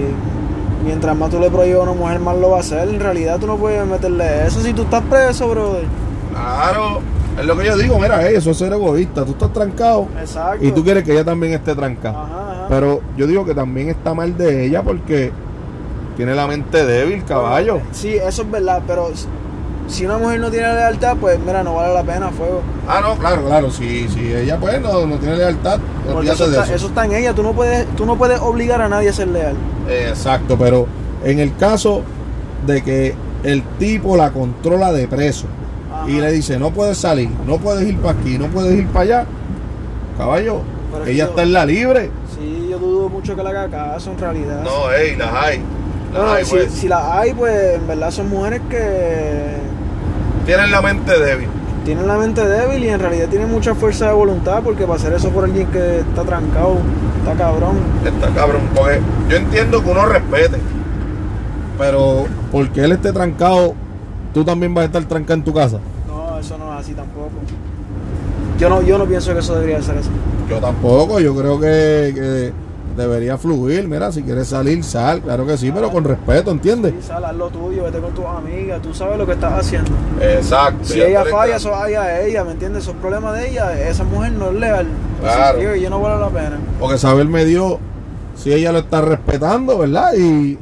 mientras 0.86 1.16
más 1.18 1.30
tú 1.30 1.40
le 1.40 1.50
prohíbas 1.50 1.88
a 1.88 1.92
una 1.92 2.00
mujer, 2.00 2.20
más 2.20 2.38
lo 2.38 2.52
va 2.52 2.58
a 2.58 2.60
hacer. 2.62 2.88
En 2.90 3.00
realidad 3.00 3.38
tú 3.40 3.48
no 3.48 3.58
puedes 3.58 3.86
meterle 3.86 4.46
eso 4.46 4.62
si 4.62 4.74
tú 4.74 4.84
estás 4.84 5.04
preso, 5.04 5.48
brother. 5.50 5.86
Claro, 6.32 7.00
es 7.40 7.46
lo 7.46 7.58
que 7.58 7.66
yo 7.66 7.78
digo, 7.78 8.00
mira, 8.00 8.20
hey, 8.22 8.34
eso 8.38 8.52
es 8.52 8.58
ser 8.58 8.72
egoísta. 8.74 9.26
Tú 9.26 9.32
estás 9.32 9.52
trancado 9.52 10.08
Exacto. 10.20 10.64
y 10.66 10.72
tú 10.72 10.84
quieres 10.84 11.04
que 11.04 11.12
ella 11.14 11.26
también 11.26 11.54
esté 11.54 11.76
trancada. 11.76 12.24
Ajá, 12.24 12.52
ajá. 12.52 12.66
Pero 12.70 13.02
yo 13.18 13.26
digo 13.28 13.46
que 13.46 13.54
también 13.56 13.90
está 13.90 14.14
mal 14.14 14.38
de 14.38 14.66
ella 14.66 14.82
porque 14.84 15.32
tiene 16.20 16.36
la 16.36 16.48
mente 16.48 16.86
débil, 16.86 17.24
caballo. 17.24 17.80
Sí, 17.94 18.14
eso 18.14 18.42
es 18.42 18.52
verdad, 18.52 18.82
pero 18.86 19.10
si 19.88 20.06
una 20.06 20.18
mujer 20.18 20.42
no 20.42 20.52
tiene 20.52 20.68
lealtad, 20.68 21.16
pues 21.16 21.40
mira, 21.40 21.64
no 21.64 21.76
vale 21.76 21.94
la 21.94 22.04
pena, 22.04 22.28
fuego. 22.30 22.62
Ah, 22.90 23.00
no, 23.02 23.16
claro, 23.16 23.46
claro. 23.46 23.72
Si, 23.72 24.06
si 24.10 24.34
ella 24.34 24.58
pues 24.60 24.82
no, 24.82 25.06
no 25.06 25.16
tiene 25.16 25.38
lealtad, 25.38 25.80
Porque 26.04 26.18
olvídate 26.18 26.36
eso 26.36 26.50
de 26.50 26.58
está, 26.58 26.66
eso. 26.66 26.76
eso 26.76 26.88
está 26.88 27.06
en 27.06 27.14
ella, 27.14 27.34
tú 27.34 27.42
no 27.42 27.54
puedes, 27.54 27.88
tú 27.96 28.06
no 28.06 28.18
puedes 28.18 28.38
obligar 28.42 28.82
a 28.82 28.90
nadie 28.90 29.08
a 29.08 29.14
ser 29.14 29.30
leal. 29.30 29.56
Exacto, 29.88 30.58
pero 30.58 30.88
en 31.24 31.40
el 31.40 31.56
caso 31.56 32.02
de 32.68 32.84
que 32.84 33.16
el 33.44 33.64
tipo 33.78 34.18
la 34.18 34.32
controla 34.32 34.92
de 34.92 35.08
preso 35.08 35.48
Ajá. 35.90 36.10
y 36.10 36.20
le 36.20 36.34
dice 36.34 36.60
no 36.60 36.72
puedes 36.72 36.98
salir, 36.98 37.30
no 37.48 37.60
puedes 37.60 37.88
ir 37.88 37.98
para 38.00 38.20
aquí, 38.20 38.38
no 38.38 38.48
puedes 38.48 38.78
ir 38.78 38.88
para 38.88 39.04
allá, 39.04 39.26
caballo, 40.18 40.64
Pero 40.92 41.06
ella 41.06 41.24
está 41.24 41.44
en 41.44 41.54
la 41.54 41.66
libre. 41.66 42.12
Sí, 42.38 42.68
yo 42.70 42.78
dudo 42.78 43.08
mucho 43.08 43.38
que 43.38 43.42
le 43.42 43.50
haga 43.52 43.70
caso 43.70 44.12
en 44.12 44.18
realidad. 44.18 44.64
No, 44.66 44.92
ey, 44.92 45.16
las 45.16 45.34
hay. 45.34 45.62
Bueno, 46.12 46.32
hay, 46.32 46.46
si, 46.46 46.52
pues. 46.56 46.72
si 46.72 46.88
las 46.88 47.04
hay, 47.04 47.34
pues 47.34 47.76
en 47.76 47.88
verdad 47.88 48.12
son 48.12 48.30
mujeres 48.30 48.62
que 48.70 49.58
Tienen 50.46 50.72
la 50.72 50.82
mente 50.82 51.20
débil. 51.20 51.48
tienen 51.86 52.08
la 52.08 52.18
mente 52.18 52.46
débil 52.48 52.84
y 52.84 52.90
en 52.90 53.00
realidad 53.00 53.28
tienen 53.30 53.50
mucha 53.52 53.76
fuerza 53.76 54.08
de 54.08 54.14
voluntad 54.14 54.62
porque 54.64 54.84
para 54.86 54.96
hacer 54.96 55.14
eso 55.14 55.30
por 55.30 55.44
alguien 55.44 55.68
que 55.68 56.00
está 56.00 56.24
trancado, 56.24 56.78
está 57.20 57.36
cabrón. 57.36 57.78
Está 58.06 58.28
cabrón, 58.34 58.62
porque 58.76 59.00
yo 59.30 59.38
entiendo 59.38 59.84
que 59.84 59.90
uno 59.92 60.06
respete, 60.06 60.58
pero 61.78 62.26
porque 62.52 62.84
él 62.84 62.92
esté 62.94 63.12
trancado, 63.14 63.74
tú 64.34 64.44
también 64.44 64.74
vas 64.74 64.84
a 64.84 64.86
estar 64.88 65.04
trancado 65.06 65.36
en 65.36 65.44
tu 65.44 65.54
casa. 65.54 65.80
No, 66.08 66.40
eso 66.40 66.58
no 66.58 66.74
es 66.74 66.80
así 66.82 66.94
tampoco. 66.94 67.30
Yo 68.60 68.70
no, 68.70 68.82
yo 68.82 68.98
no 68.98 69.06
pienso 69.06 69.32
que 69.34 69.40
eso 69.40 69.56
debería 69.56 69.82
ser 69.82 69.98
así. 70.00 70.10
Yo 70.50 70.58
tampoco, 70.58 71.20
yo 71.20 71.36
creo 71.36 71.60
que, 71.60 72.12
que 72.16 72.54
debería 73.00 73.38
fluir. 73.38 73.88
Mira, 73.88 74.12
si 74.12 74.22
quieres 74.24 74.48
salir, 74.48 74.84
sal, 74.84 75.22
claro 75.22 75.46
que 75.46 75.58
sí, 75.58 75.72
pero 75.72 75.90
con 75.92 76.04
respeto, 76.04 76.52
¿entiendes? 76.52 76.94
Sí, 77.02 77.08
sal, 77.08 77.26
haz 77.26 77.36
lo 77.36 77.50
tuyo, 77.50 77.84
vete 77.84 78.00
con 78.00 78.14
tus 78.14 78.26
amigas, 78.26 78.82
tú 78.82 78.94
sabes 78.94 79.18
lo 79.18 79.26
que 79.26 79.34
estás 79.34 79.54
haciendo. 79.54 79.92
Exacto. 80.22 80.84
Si 80.86 81.02
ella 81.02 81.24
falla, 81.26 81.56
eso 81.56 81.70
es 81.86 81.98
a 81.98 82.22
ella, 82.22 82.44
¿me 82.44 82.52
entiendes? 82.52 82.84
Eso 82.84 82.92
es 82.92 82.98
problema 82.98 83.32
de 83.34 83.50
ella. 83.50 83.80
Esa 83.90 84.04
mujer 84.04 84.32
no 84.34 84.48
es 84.50 84.54
leal. 84.56 84.88
Claro. 85.22 85.60
Eso, 85.60 85.76
yo 85.76 85.90
no 85.90 86.00
vale 86.02 86.20
la 86.22 86.30
pena. 86.30 86.58
Porque 86.80 86.98
saber 86.98 87.26
me 87.26 87.46
dio 87.46 87.80
si 88.36 88.54
ella 88.54 88.72
lo 88.72 88.80
está 88.80 89.02
respetando, 89.02 89.78
¿verdad? 89.80 90.14
Y, 90.18 90.58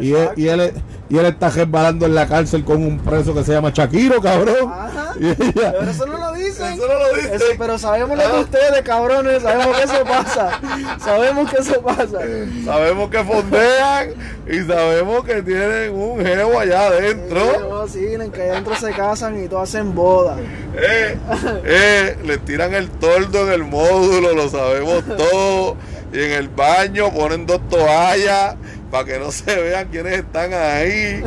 y, 0.00 0.12
él, 0.14 0.28
y, 0.36 0.48
él, 0.48 0.72
y 1.08 1.18
él 1.18 1.26
está 1.26 1.50
resbalando 1.50 2.06
en 2.06 2.14
la 2.14 2.26
cárcel 2.26 2.64
con 2.64 2.82
un 2.82 2.98
preso 2.98 3.32
que 3.34 3.44
se 3.44 3.52
llama 3.52 3.70
Shakiro, 3.74 4.20
cabrón. 4.20 4.70
Ajá. 4.72 5.12
Y 5.20 5.26
ella- 5.28 5.74
Pero 5.78 5.90
eso 5.90 6.06
no 6.06 6.18
lo 6.18 6.32
dicen. 6.58 6.72
Eso 6.74 6.88
no 6.88 6.98
lo 6.98 7.14
dice. 7.14 7.34
Eso- 7.36 7.44
pero 7.58 7.78
sabemos 7.78 8.16
lo 8.16 8.24
Ah. 8.24 8.32
de 8.32 8.40
ustedes, 8.40 8.82
cabrones. 8.82 9.42
Sabemos 9.42 9.76
que 9.76 9.82
eso 9.84 10.04
pasa. 10.04 10.60
Sabemos 11.02 11.50
que 11.50 11.60
eso 11.60 11.80
pasa. 11.82 12.18
Sabemos 12.64 13.10
que 13.10 13.24
fondean 13.24 14.10
y 14.46 14.58
sabemos 14.66 15.24
que 15.24 15.42
tienen 15.42 15.92
un 15.94 16.24
geo 16.24 16.58
allá 16.58 16.86
adentro. 16.86 17.60
No, 17.68 17.88
sí, 17.88 18.04
en 18.14 18.30
que 18.30 18.42
adentro 18.42 18.74
se 18.76 18.90
casan 18.92 19.42
y 19.42 19.48
todos 19.48 19.68
hacen 19.68 19.94
boda. 19.94 20.36
Eh, 20.76 21.16
eh, 21.64 22.16
le 22.24 22.38
tiran 22.38 22.74
el 22.74 22.90
tordo 22.90 23.46
en 23.46 23.52
el 23.52 23.64
módulo, 23.64 24.32
lo 24.34 24.48
sabemos 24.48 25.04
todo. 25.16 25.76
Y 26.12 26.22
en 26.22 26.30
el 26.32 26.48
baño 26.48 27.12
ponen 27.12 27.44
dos 27.46 27.60
toallas 27.68 28.54
para 28.90 29.04
que 29.04 29.18
no 29.18 29.32
se 29.32 29.56
vean 29.56 29.88
quiénes 29.88 30.18
están 30.20 30.52
ahí. 30.54 31.22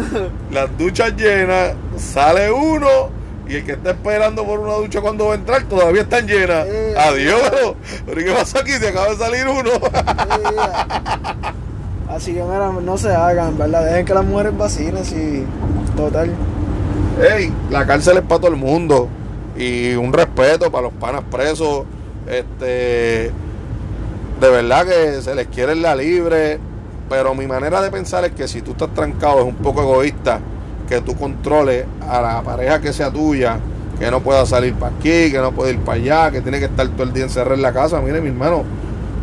Las 0.51 0.75
duchas 0.77 1.13
llenas, 1.17 1.73
sale 1.97 2.49
uno 2.51 3.09
y 3.49 3.55
el 3.55 3.65
que 3.65 3.73
está 3.73 3.91
esperando 3.91 4.45
por 4.45 4.59
una 4.59 4.73
ducha 4.73 5.01
cuando 5.01 5.27
va 5.27 5.33
a 5.33 5.35
entrar 5.35 5.63
todavía 5.63 6.01
están 6.01 6.27
llenas. 6.27 6.65
Eh, 6.67 6.95
Adiós. 6.97 7.75
¿Pero 8.05 8.21
¿y 8.21 8.25
qué 8.25 8.31
pasa 8.31 8.59
aquí? 8.59 8.71
Se 8.71 8.89
acaba 8.89 9.09
de 9.09 9.15
salir 9.15 9.47
uno. 9.47 9.71
Así 12.09 12.33
que, 12.33 12.41
mira, 12.41 12.71
no 12.71 12.97
se 12.97 13.13
hagan, 13.13 13.57
¿verdad? 13.57 13.85
Dejen 13.85 14.05
que 14.05 14.13
las 14.13 14.25
mujeres 14.25 14.57
vacilen, 14.57 15.05
sí. 15.05 15.45
Total. 15.95 16.29
Ey, 17.21 17.53
la 17.69 17.85
cárcel 17.85 18.17
es 18.17 18.23
para 18.23 18.41
todo 18.41 18.51
el 18.51 18.57
mundo. 18.57 19.07
Y 19.57 19.95
un 19.95 20.13
respeto 20.13 20.71
para 20.71 20.83
los 20.83 20.93
panas 20.93 21.23
presos. 21.29 21.85
Este. 22.27 23.31
De 24.39 24.49
verdad 24.51 24.85
que 24.85 25.21
se 25.21 25.35
les 25.35 25.47
quiere 25.47 25.73
en 25.73 25.81
la 25.81 25.95
libre. 25.95 26.59
Pero 27.09 27.33
mi 27.33 27.47
manera 27.47 27.81
de 27.81 27.89
pensar 27.89 28.25
es 28.25 28.31
que 28.31 28.47
si 28.47 28.61
tú 28.61 28.71
estás 28.71 28.93
trancado 28.93 29.39
es 29.39 29.45
un 29.45 29.55
poco 29.55 29.81
egoísta. 29.81 30.39
Que 30.87 31.01
tú 31.01 31.15
controles 31.15 31.85
a 32.07 32.21
la 32.21 32.41
pareja 32.41 32.79
que 32.79 32.93
sea 32.93 33.11
tuya. 33.11 33.59
Que 33.99 34.11
no 34.11 34.19
pueda 34.19 34.45
salir 34.45 34.75
para 34.75 34.95
aquí, 34.95 35.31
que 35.31 35.39
no 35.39 35.51
puede 35.51 35.73
ir 35.73 35.79
para 35.79 35.97
allá, 35.97 36.31
que 36.31 36.41
tiene 36.41 36.59
que 36.59 36.65
estar 36.65 36.87
todo 36.89 37.03
el 37.03 37.13
día 37.13 37.23
encerrado 37.23 37.55
en 37.55 37.63
la 37.63 37.73
casa. 37.73 37.99
Mire, 37.99 38.21
mi 38.21 38.27
hermano, 38.29 38.63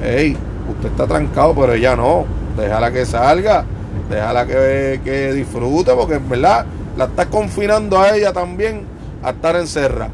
ey, 0.03 0.37
usted 0.69 0.91
está 0.91 1.07
trancado, 1.07 1.55
pero 1.55 1.75
ella 1.75 1.95
no. 1.95 2.25
Déjala 2.57 2.91
que 2.91 3.07
salga, 3.07 3.65
déjala 4.11 4.47
que, 4.47 5.01
que 5.05 5.33
disfrute, 5.33 5.93
porque 5.93 6.15
en 6.15 6.29
verdad 6.29 6.67
la 6.97 7.05
estás 7.05 7.27
confinando 7.27 8.01
a 8.01 8.17
ella 8.17 8.33
también 8.33 8.83
a 9.23 9.31
estar 9.31 9.57
encerrada. 9.57 10.11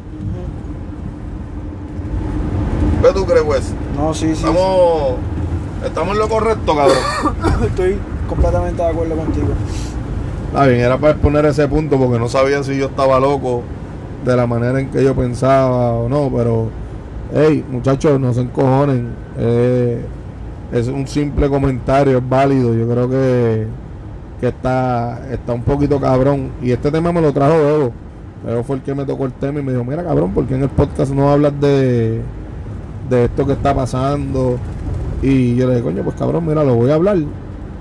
¿Qué 3.02 3.12
tú 3.14 3.24
crees, 3.24 3.42
pues? 3.44 3.72
No, 3.96 4.12
sí, 4.12 4.26
sí. 4.26 4.32
Estamos, 4.32 5.14
estamos 5.84 6.12
en 6.14 6.18
lo 6.18 6.28
correcto, 6.28 6.76
cabrón. 6.76 6.96
sí. 7.60 7.66
Estoy 7.66 7.98
completamente 8.28 8.82
de 8.82 8.88
acuerdo 8.88 9.16
contigo. 9.16 9.48
Está 10.50 10.66
bien, 10.66 10.80
era 10.80 10.98
para 10.98 11.12
exponer 11.12 11.46
ese 11.46 11.68
punto 11.68 11.96
porque 11.96 12.18
no 12.18 12.28
sabía 12.28 12.60
si 12.64 12.76
yo 12.76 12.86
estaba 12.86 13.20
loco 13.20 13.62
de 14.24 14.34
la 14.34 14.48
manera 14.48 14.80
en 14.80 14.90
que 14.90 15.04
yo 15.04 15.14
pensaba 15.14 15.92
o 15.92 16.08
no, 16.08 16.28
pero, 16.36 16.68
hey, 17.32 17.64
muchachos, 17.70 18.18
no 18.18 18.34
se 18.34 18.40
encojonen. 18.40 19.10
Eh, 19.38 20.04
es 20.72 20.88
un 20.88 21.06
simple 21.06 21.48
comentario, 21.48 22.18
es 22.18 22.28
válido. 22.28 22.74
Yo 22.74 22.88
creo 22.88 23.08
que, 23.08 23.66
que 24.40 24.48
está, 24.48 25.24
está 25.30 25.52
un 25.52 25.62
poquito 25.62 26.00
cabrón. 26.00 26.50
Y 26.60 26.72
este 26.72 26.90
tema 26.90 27.12
me 27.12 27.20
lo 27.20 27.32
trajo 27.32 27.54
Evo. 27.54 27.92
Evo 28.48 28.64
fue 28.64 28.74
el 28.74 28.82
que 28.82 28.92
me 28.92 29.04
tocó 29.04 29.26
el 29.26 29.32
tema 29.32 29.60
y 29.60 29.62
me 29.62 29.70
dijo, 29.70 29.84
mira 29.84 30.02
cabrón, 30.02 30.32
¿por 30.32 30.46
qué 30.46 30.56
en 30.56 30.64
el 30.64 30.68
podcast 30.68 31.12
no 31.12 31.30
hablas 31.30 31.52
de, 31.60 32.22
de 33.08 33.24
esto 33.26 33.46
que 33.46 33.52
está 33.52 33.72
pasando? 33.72 34.56
Y 35.22 35.54
yo 35.54 35.68
le 35.68 35.74
dije, 35.74 35.84
coño, 35.84 36.02
pues 36.02 36.16
cabrón, 36.16 36.44
mira, 36.44 36.64
lo 36.64 36.74
voy 36.74 36.90
a 36.90 36.96
hablar. 36.96 37.18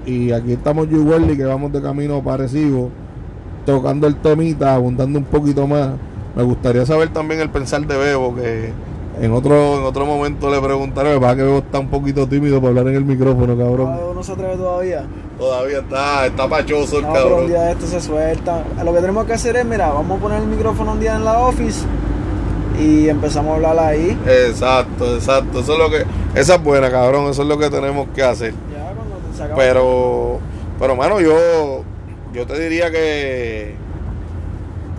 Y 0.09 0.31
aquí 0.31 0.53
estamos 0.53 0.89
yo 0.89 0.97
y 1.19 1.37
que 1.37 1.45
vamos 1.45 1.71
de 1.71 1.81
camino 1.81 2.23
parecido, 2.23 2.89
tocando 3.65 4.07
el 4.07 4.15
temita, 4.15 4.73
abundando 4.73 5.19
un 5.19 5.25
poquito 5.25 5.67
más. 5.67 5.89
Me 6.35 6.41
gustaría 6.41 6.83
saber 6.85 7.09
también 7.09 7.41
el 7.41 7.49
pensar 7.49 7.85
de 7.85 7.95
Bebo, 7.95 8.35
que 8.35 8.71
en 9.21 9.31
otro 9.33 9.77
en 9.77 9.83
otro 9.83 10.07
momento 10.07 10.49
le 10.49 10.59
preguntaré, 10.61 11.13
me 11.13 11.19
pasa 11.19 11.35
que 11.35 11.43
Bebo 11.43 11.59
está 11.59 11.77
un 11.77 11.89
poquito 11.89 12.27
tímido 12.27 12.57
para 12.59 12.69
hablar 12.69 12.87
en 12.87 12.95
el 12.95 13.05
micrófono, 13.05 13.55
cabrón. 13.55 13.95
No, 13.95 14.13
no 14.15 14.23
se 14.23 14.31
atreve 14.31 14.55
todavía. 14.57 15.05
Todavía 15.37 15.77
está, 15.79 16.25
está 16.25 16.49
pachoso 16.49 16.97
el 16.97 17.03
No, 17.03 17.13
pero 17.13 17.25
un 17.25 17.29
cabrón. 17.31 17.47
día 17.47 17.61
de 17.61 17.71
esto 17.73 17.85
se 17.85 18.01
suelta. 18.01 18.63
Lo 18.83 18.91
que 18.93 18.99
tenemos 19.01 19.25
que 19.25 19.33
hacer 19.33 19.57
es, 19.57 19.65
mira, 19.65 19.89
vamos 19.89 20.17
a 20.17 20.21
poner 20.21 20.41
el 20.41 20.47
micrófono 20.47 20.93
un 20.93 20.99
día 20.99 21.15
en 21.15 21.23
la 21.23 21.39
office 21.39 21.85
y 22.81 23.09
empezamos 23.09 23.51
a 23.51 23.55
hablar 23.55 23.77
ahí. 23.79 24.17
Exacto, 24.25 25.13
exacto. 25.15 25.59
Eso 25.59 25.73
es 25.73 25.79
lo 25.79 25.89
que, 25.89 26.03
esa 26.39 26.55
es 26.55 26.63
buena, 26.63 26.89
cabrón. 26.89 27.29
Eso 27.29 27.43
es 27.43 27.47
lo 27.47 27.57
que 27.59 27.69
tenemos 27.69 28.07
que 28.15 28.23
hacer. 28.23 28.53
Ya 28.71 28.93
cuando 28.95 29.15
se 29.15 29.19
acabe. 29.19 29.28
Pero, 29.55 30.39
pero 30.79 30.95
mano, 30.95 31.19
yo, 31.19 31.83
yo 32.33 32.45
te 32.45 32.59
diría 32.59 32.89
que, 32.91 33.75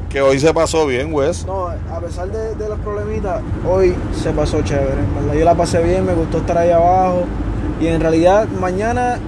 que 0.08 0.20
hoy 0.20 0.38
se 0.40 0.52
pasó 0.52 0.86
bien, 0.86 1.12
Wes. 1.14 1.44
No, 1.46 1.66
a 1.68 2.00
pesar 2.00 2.28
de, 2.30 2.54
de 2.56 2.68
los 2.68 2.78
problemitas, 2.80 3.40
hoy 3.68 3.94
se 4.20 4.30
pasó 4.30 4.60
chévere. 4.62 4.92
en 4.92 5.14
verdad. 5.14 5.34
Yo 5.38 5.44
la 5.44 5.54
pasé 5.54 5.82
bien, 5.82 6.04
me 6.04 6.14
gustó 6.14 6.38
estar 6.38 6.58
ahí 6.58 6.70
abajo. 6.70 7.24
Y 7.80 7.86
en 7.86 8.00
realidad, 8.00 8.48
mañana 8.60 9.18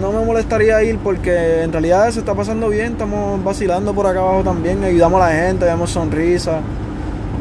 no 0.00 0.12
me 0.12 0.24
molestaría 0.24 0.82
ir 0.82 0.98
porque 0.98 1.62
en 1.62 1.72
realidad 1.72 2.10
se 2.10 2.18
está 2.20 2.34
pasando 2.34 2.68
bien. 2.68 2.92
Estamos 2.92 3.42
vacilando 3.42 3.94
por 3.94 4.06
acá 4.06 4.20
abajo 4.20 4.42
también. 4.44 4.84
Ayudamos 4.84 5.20
a 5.22 5.28
la 5.30 5.34
gente, 5.34 5.64
damos 5.64 5.90
sonrisas. 5.90 6.56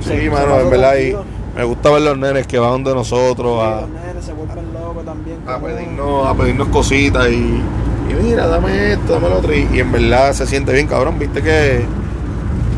Sí, 0.01 0.10
Se- 0.10 0.29
mano, 0.29 0.60
en 0.60 0.70
verdad. 0.70 0.96
Y 0.98 1.15
me 1.58 1.63
gusta 1.65 1.89
ver 1.91 2.01
los 2.01 2.17
nenes 2.17 2.48
que 2.48 2.58
van 2.60 2.84
de 2.84 2.94
nosotros 2.94 3.60
Sí, 3.62 3.67
a, 3.67 3.82
los 3.82 3.89
nenes 3.89 4.25
se 4.25 4.34
vuelven 4.34 4.65
locos 4.74 4.75
también. 5.15 5.39
a 5.48 5.60
pedirnos, 5.60 6.27
a 6.27 6.34
pedirnos 6.36 6.67
cositas 6.69 7.27
y, 7.29 7.34
y 7.36 8.24
mira, 8.24 8.48
dame 8.48 8.93
esto, 8.93 9.13
dame 9.13 9.29
lo 9.29 9.38
otro. 9.38 9.53
Y, 9.53 9.67
y 9.74 9.79
en 9.79 9.91
verdad 9.91 10.34
se 10.34 10.45
siente 10.48 10.74
bien, 10.74 10.88
cabrón. 10.88 11.17
Viste 11.19 11.41
que 11.41 11.86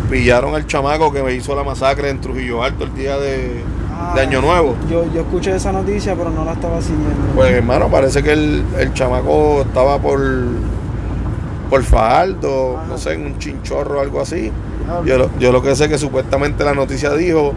pillaron 0.09 0.55
al 0.55 0.65
chamaco 0.67 1.11
que 1.11 1.21
me 1.23 1.33
hizo 1.33 1.55
la 1.55 1.63
masacre 1.63 2.09
en 2.09 2.21
Trujillo 2.21 2.63
Alto 2.63 2.85
el 2.85 2.93
día 2.95 3.17
de, 3.17 3.61
Ah, 3.99 4.13
de 4.15 4.21
Año 4.21 4.41
Nuevo. 4.41 4.75
Yo, 4.89 5.05
yo 5.11 5.21
escuché 5.21 5.55
esa 5.55 5.71
noticia, 5.71 6.13
pero 6.15 6.29
no 6.29 6.45
la 6.45 6.53
estaba 6.53 6.79
siguiendo. 6.81 7.15
Pues 7.35 7.51
hermano, 7.51 7.89
parece 7.89 8.21
que 8.21 8.31
el, 8.33 8.63
el 8.79 8.93
chamaco 8.93 9.61
estaba 9.61 9.97
por 9.99 10.19
por 11.69 11.83
Fajardo, 11.83 12.77
Ajá. 12.77 12.87
no 12.87 12.97
sé, 12.97 13.13
en 13.13 13.25
un 13.25 13.39
chinchorro 13.39 13.97
o 13.97 14.01
algo 14.01 14.21
así. 14.21 14.51
Ah, 14.87 15.01
Yo 15.03 15.17
lo, 15.17 15.29
yo 15.37 15.51
lo 15.51 15.61
que 15.61 15.75
sé 15.75 15.85
es 15.85 15.89
que 15.89 15.97
supuestamente 15.97 16.63
la 16.63 16.73
noticia 16.73 17.09
dijo 17.13 17.53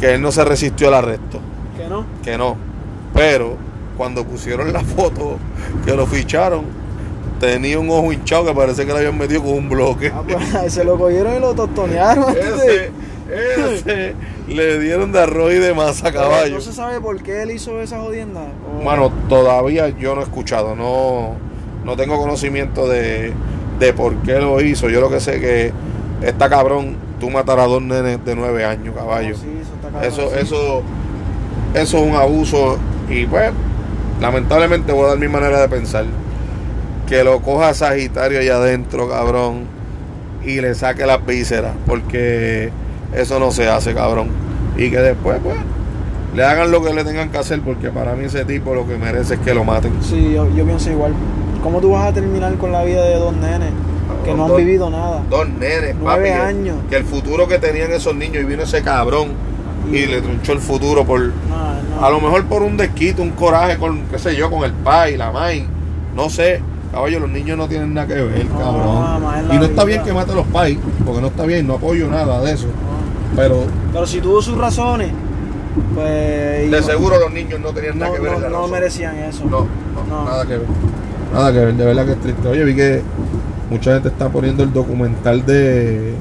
que 0.00 0.14
él 0.14 0.22
no 0.22 0.32
se 0.32 0.44
resistió 0.44 0.88
al 0.88 0.94
arresto, 0.94 1.38
¿Que 1.76 1.86
no? 1.88 2.04
que 2.24 2.36
no. 2.36 2.56
Pero 3.12 3.56
cuando 3.96 4.24
pusieron 4.24 4.72
la 4.72 4.80
foto 4.80 5.36
que 5.84 5.94
lo 5.94 6.06
ficharon, 6.06 6.64
tenía 7.40 7.78
un 7.78 7.90
ojo 7.90 8.12
hinchado 8.12 8.46
que 8.46 8.54
parece 8.54 8.86
que 8.86 8.92
le 8.92 8.98
habían 8.98 9.18
metido 9.18 9.42
con 9.42 9.52
un 9.54 9.68
bloque. 9.68 10.12
Ah, 10.14 10.22
pues, 10.26 10.72
se 10.72 10.84
lo 10.84 10.96
cogieron 10.98 11.36
y 11.36 11.40
lo 11.40 11.54
tostonearon. 11.54 12.24
ese, 12.36 12.90
ese 13.32 14.14
le 14.48 14.78
dieron 14.78 15.12
de 15.12 15.20
arroz 15.22 15.52
y 15.52 15.56
de 15.58 15.72
masa 15.74 16.08
a 16.08 16.12
caballo. 16.12 16.56
No 16.56 16.60
se 16.60 16.72
sabe 16.72 17.00
por 17.00 17.22
qué 17.22 17.42
él 17.42 17.50
hizo 17.50 17.80
esa 17.80 17.98
jodienda. 18.00 18.40
o- 18.42 18.82
Bueno, 18.84 19.10
todavía 19.28 19.88
yo 19.88 20.14
no 20.14 20.20
he 20.20 20.24
escuchado, 20.24 20.74
no, 20.76 21.32
no 21.84 21.96
tengo 21.96 22.18
conocimiento 22.18 22.88
de, 22.88 23.32
de 23.78 23.92
por 23.92 24.14
qué 24.18 24.34
lo 24.40 24.60
hizo. 24.60 24.88
Yo 24.88 25.00
lo 25.00 25.10
que 25.10 25.20
sé 25.20 25.40
que 25.40 25.72
está 26.22 26.48
cabrón, 26.50 26.96
tú 27.20 27.30
matar 27.30 27.58
a 27.60 27.66
dos 27.66 27.80
nenes 27.82 28.24
de 28.24 28.34
nueve 28.36 28.64
años, 28.64 28.94
caballo. 28.94 29.34
Sí, 29.36 29.46
eso 29.60 29.74
está 29.74 29.88
cabrón, 29.88 30.04
Eso, 30.12 30.28
sí. 30.30 30.36
eso, 30.40 30.82
eso 31.74 31.98
es 31.98 32.04
un 32.04 32.14
abuso 32.14 32.78
y 33.08 33.26
pues, 33.26 33.50
lamentablemente 34.20 34.92
voy 34.92 35.04
a 35.04 35.08
dar 35.08 35.18
mi 35.18 35.28
manera 35.28 35.60
de 35.60 35.68
pensar. 35.68 36.04
Que 37.08 37.22
lo 37.24 37.40
coja 37.40 37.74
Sagitario 37.74 38.38
allá 38.40 38.56
adentro, 38.56 39.08
cabrón, 39.08 39.64
y 40.44 40.60
le 40.60 40.74
saque 40.74 41.04
las 41.06 41.24
vísceras, 41.24 41.72
porque 41.86 42.70
eso 43.14 43.38
no 43.38 43.50
se 43.50 43.68
hace, 43.68 43.94
cabrón. 43.94 44.28
Y 44.76 44.90
que 44.90 44.98
después, 44.98 45.38
pues, 45.42 45.56
le 46.34 46.44
hagan 46.44 46.70
lo 46.70 46.82
que 46.82 46.94
le 46.94 47.04
tengan 47.04 47.30
que 47.30 47.38
hacer, 47.38 47.60
porque 47.60 47.90
para 47.90 48.14
mí 48.14 48.24
ese 48.24 48.44
tipo 48.44 48.74
lo 48.74 48.86
que 48.88 48.96
merece 48.96 49.34
es 49.34 49.40
que 49.40 49.52
lo 49.54 49.64
maten. 49.64 49.92
Sí, 50.02 50.32
yo, 50.34 50.48
yo 50.56 50.64
pienso 50.64 50.90
igual. 50.90 51.12
¿Cómo 51.62 51.80
tú 51.80 51.90
vas 51.92 52.06
a 52.08 52.12
terminar 52.12 52.54
con 52.56 52.72
la 52.72 52.82
vida 52.84 53.04
de 53.04 53.14
dos 53.16 53.34
nenes 53.36 53.70
que 54.24 54.34
no 54.34 54.44
han 54.44 54.48
Dos- 54.48 54.58
vivido 54.58 54.90
nada? 54.90 55.22
Dos 55.30 55.48
nenes, 55.48 55.94
Nueve 56.00 56.04
papi, 56.04 56.22
que- 56.24 56.32
años. 56.34 56.76
Que 56.90 56.96
el 56.96 57.04
futuro 57.04 57.46
que 57.46 57.58
tenían 57.58 57.92
esos 57.92 58.14
niños 58.14 58.42
y 58.42 58.46
vino 58.46 58.62
ese 58.62 58.82
cabrón 58.82 59.28
y 59.92 60.06
le 60.06 60.20
trunchó 60.22 60.52
el 60.52 60.58
futuro 60.60 61.04
por. 61.04 61.20
A 62.00 62.10
lo 62.10 62.20
mejor 62.20 62.44
por 62.46 62.62
un 62.62 62.76
desquito, 62.76 63.22
un 63.22 63.30
coraje 63.30 63.76
con, 63.78 64.00
qué 64.10 64.18
sé 64.18 64.34
yo, 64.36 64.50
con 64.50 64.64
el 64.64 64.72
pai, 64.72 65.16
la 65.16 65.30
mai. 65.32 65.66
No 66.16 66.28
sé. 66.28 66.60
Caballo, 66.92 67.20
los 67.20 67.30
niños 67.30 67.58
no 67.58 67.66
tienen 67.66 67.92
nada 67.92 68.06
que 68.06 68.14
ver, 68.14 68.44
No, 68.46 68.58
cabrón. 68.58 69.02
mamá, 69.02 69.40
es 69.40 69.46
la 69.48 69.54
Y 69.54 69.58
no 69.58 69.64
está 69.64 69.84
bien 69.84 70.02
que 70.04 70.12
mate 70.12 70.30
a 70.32 70.34
los 70.36 70.46
pais, 70.46 70.78
porque 71.04 71.20
no 71.20 71.26
está 71.26 71.44
bien, 71.44 71.66
no 71.66 71.74
apoyo 71.74 72.08
nada 72.08 72.40
de 72.40 72.52
eso. 72.52 72.66
No. 72.66 73.36
Pero 73.36 73.64
Pero 73.92 74.06
si 74.06 74.20
tuvo 74.20 74.40
sus 74.40 74.56
razones, 74.56 75.10
pues. 75.94 76.70
de 76.70 76.82
seguro 76.82 77.18
los 77.18 77.32
niños 77.32 77.58
no 77.60 77.70
tenían 77.70 77.98
No, 77.98 78.04
nada 78.06 78.16
que 78.16 78.22
ver 78.22 78.30
no, 78.32 78.36
en 78.38 78.42
la 78.44 78.48
no 78.50 78.68
merecían 78.68 79.16
eso. 79.18 79.44
No, 79.44 79.60
no, 79.60 80.04
No. 80.08 80.24
nada 80.24 80.44
que 80.46 80.58
ver. 80.58 80.66
Nada 81.32 81.52
que 81.52 81.58
ver, 81.58 81.74
de 81.74 81.84
verdad 81.84 82.06
que 82.06 82.12
es 82.12 82.20
triste. 82.20 82.48
Oye, 82.48 82.64
vi 82.64 82.74
que 82.76 83.02
mucha 83.70 83.94
gente 83.94 84.08
está 84.08 84.28
poniendo 84.28 84.62
el 84.62 84.72
documental 84.72 85.44
de 85.44 86.14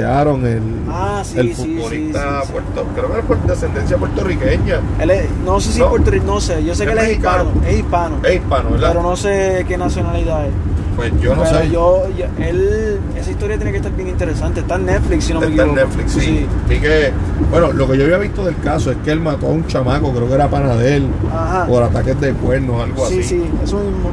de 0.00 0.56
el, 0.56 0.62
Ah, 0.90 1.22
sí, 1.24 1.38
el 1.38 1.48
sí, 1.48 1.62
sí, 1.62 1.74
futbolista 1.76 2.40
sí, 2.42 2.46
sí. 2.46 2.52
puerto, 2.52 2.84
creo 2.94 3.12
que 3.12 3.18
es 3.20 3.24
por 3.24 3.42
descendencia 3.46 3.96
puertorriqueña. 3.96 4.80
Él 5.00 5.10
es- 5.10 5.26
no 5.44 5.60
sé 5.60 5.72
si 5.72 5.78
No. 5.80 5.88
Puerto 5.90 6.10
Rico, 6.10 6.24
no 6.26 6.40
sé. 6.40 6.64
Yo 6.64 6.74
sé 6.74 6.84
que 6.86 6.92
él 6.92 6.98
es 6.98 7.12
hispano. 7.12 7.50
Es 7.66 7.76
hispano. 7.78 8.16
Es 8.22 8.34
hispano, 8.36 8.70
¿verdad? 8.70 8.88
Pero 8.88 9.02
no 9.02 9.16
sé 9.16 9.64
qué 9.68 9.76
nacionalidad 9.78 10.46
es. 10.46 10.52
pues 10.96 11.12
yo 11.20 11.36
no 11.36 11.42
pero 11.42 11.58
sé. 11.60 11.70
yo, 11.70 12.04
él, 12.38 12.98
esa 13.20 13.30
historia 13.30 13.56
tiene 13.56 13.70
que 13.70 13.76
estar 13.76 13.92
bien 13.92 14.08
interesante. 14.08 14.60
Está 14.60 14.76
en 14.76 14.86
Netflix, 14.86 15.24
si 15.24 15.34
no 15.34 15.40
me 15.40 15.48
Está 15.48 15.62
en 15.64 15.68
equivoco. 15.70 15.88
Netflix, 15.94 16.12
sí. 16.24 16.46
Vi 16.70 16.78
que, 16.80 17.12
bueno, 17.50 17.70
lo 17.74 17.86
que 17.86 17.98
yo 17.98 18.04
había 18.04 18.16
visto 18.16 18.42
del 18.42 18.56
caso 18.60 18.90
es 18.92 18.96
que 19.04 19.10
él 19.12 19.20
mató 19.20 19.46
a 19.46 19.50
un 19.50 19.66
chamaco, 19.66 20.10
creo 20.12 20.26
que 20.26 20.32
era 20.34 20.48
pana 20.48 20.74
de 20.74 20.96
él, 20.96 21.06
Ajá. 21.30 21.66
por 21.66 21.82
ataques 21.82 22.18
de 22.18 22.32
cuernos, 22.32 22.82
algo 22.82 23.06
Sí, 23.08 23.18
así. 23.18 23.28
sí, 23.28 23.44
eso 23.62 23.76
mismo. 23.76 24.08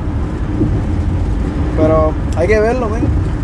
Pero 1.77 2.11
hay 2.35 2.47
que 2.47 2.59
verlo, 2.59 2.89
men, 2.89 3.01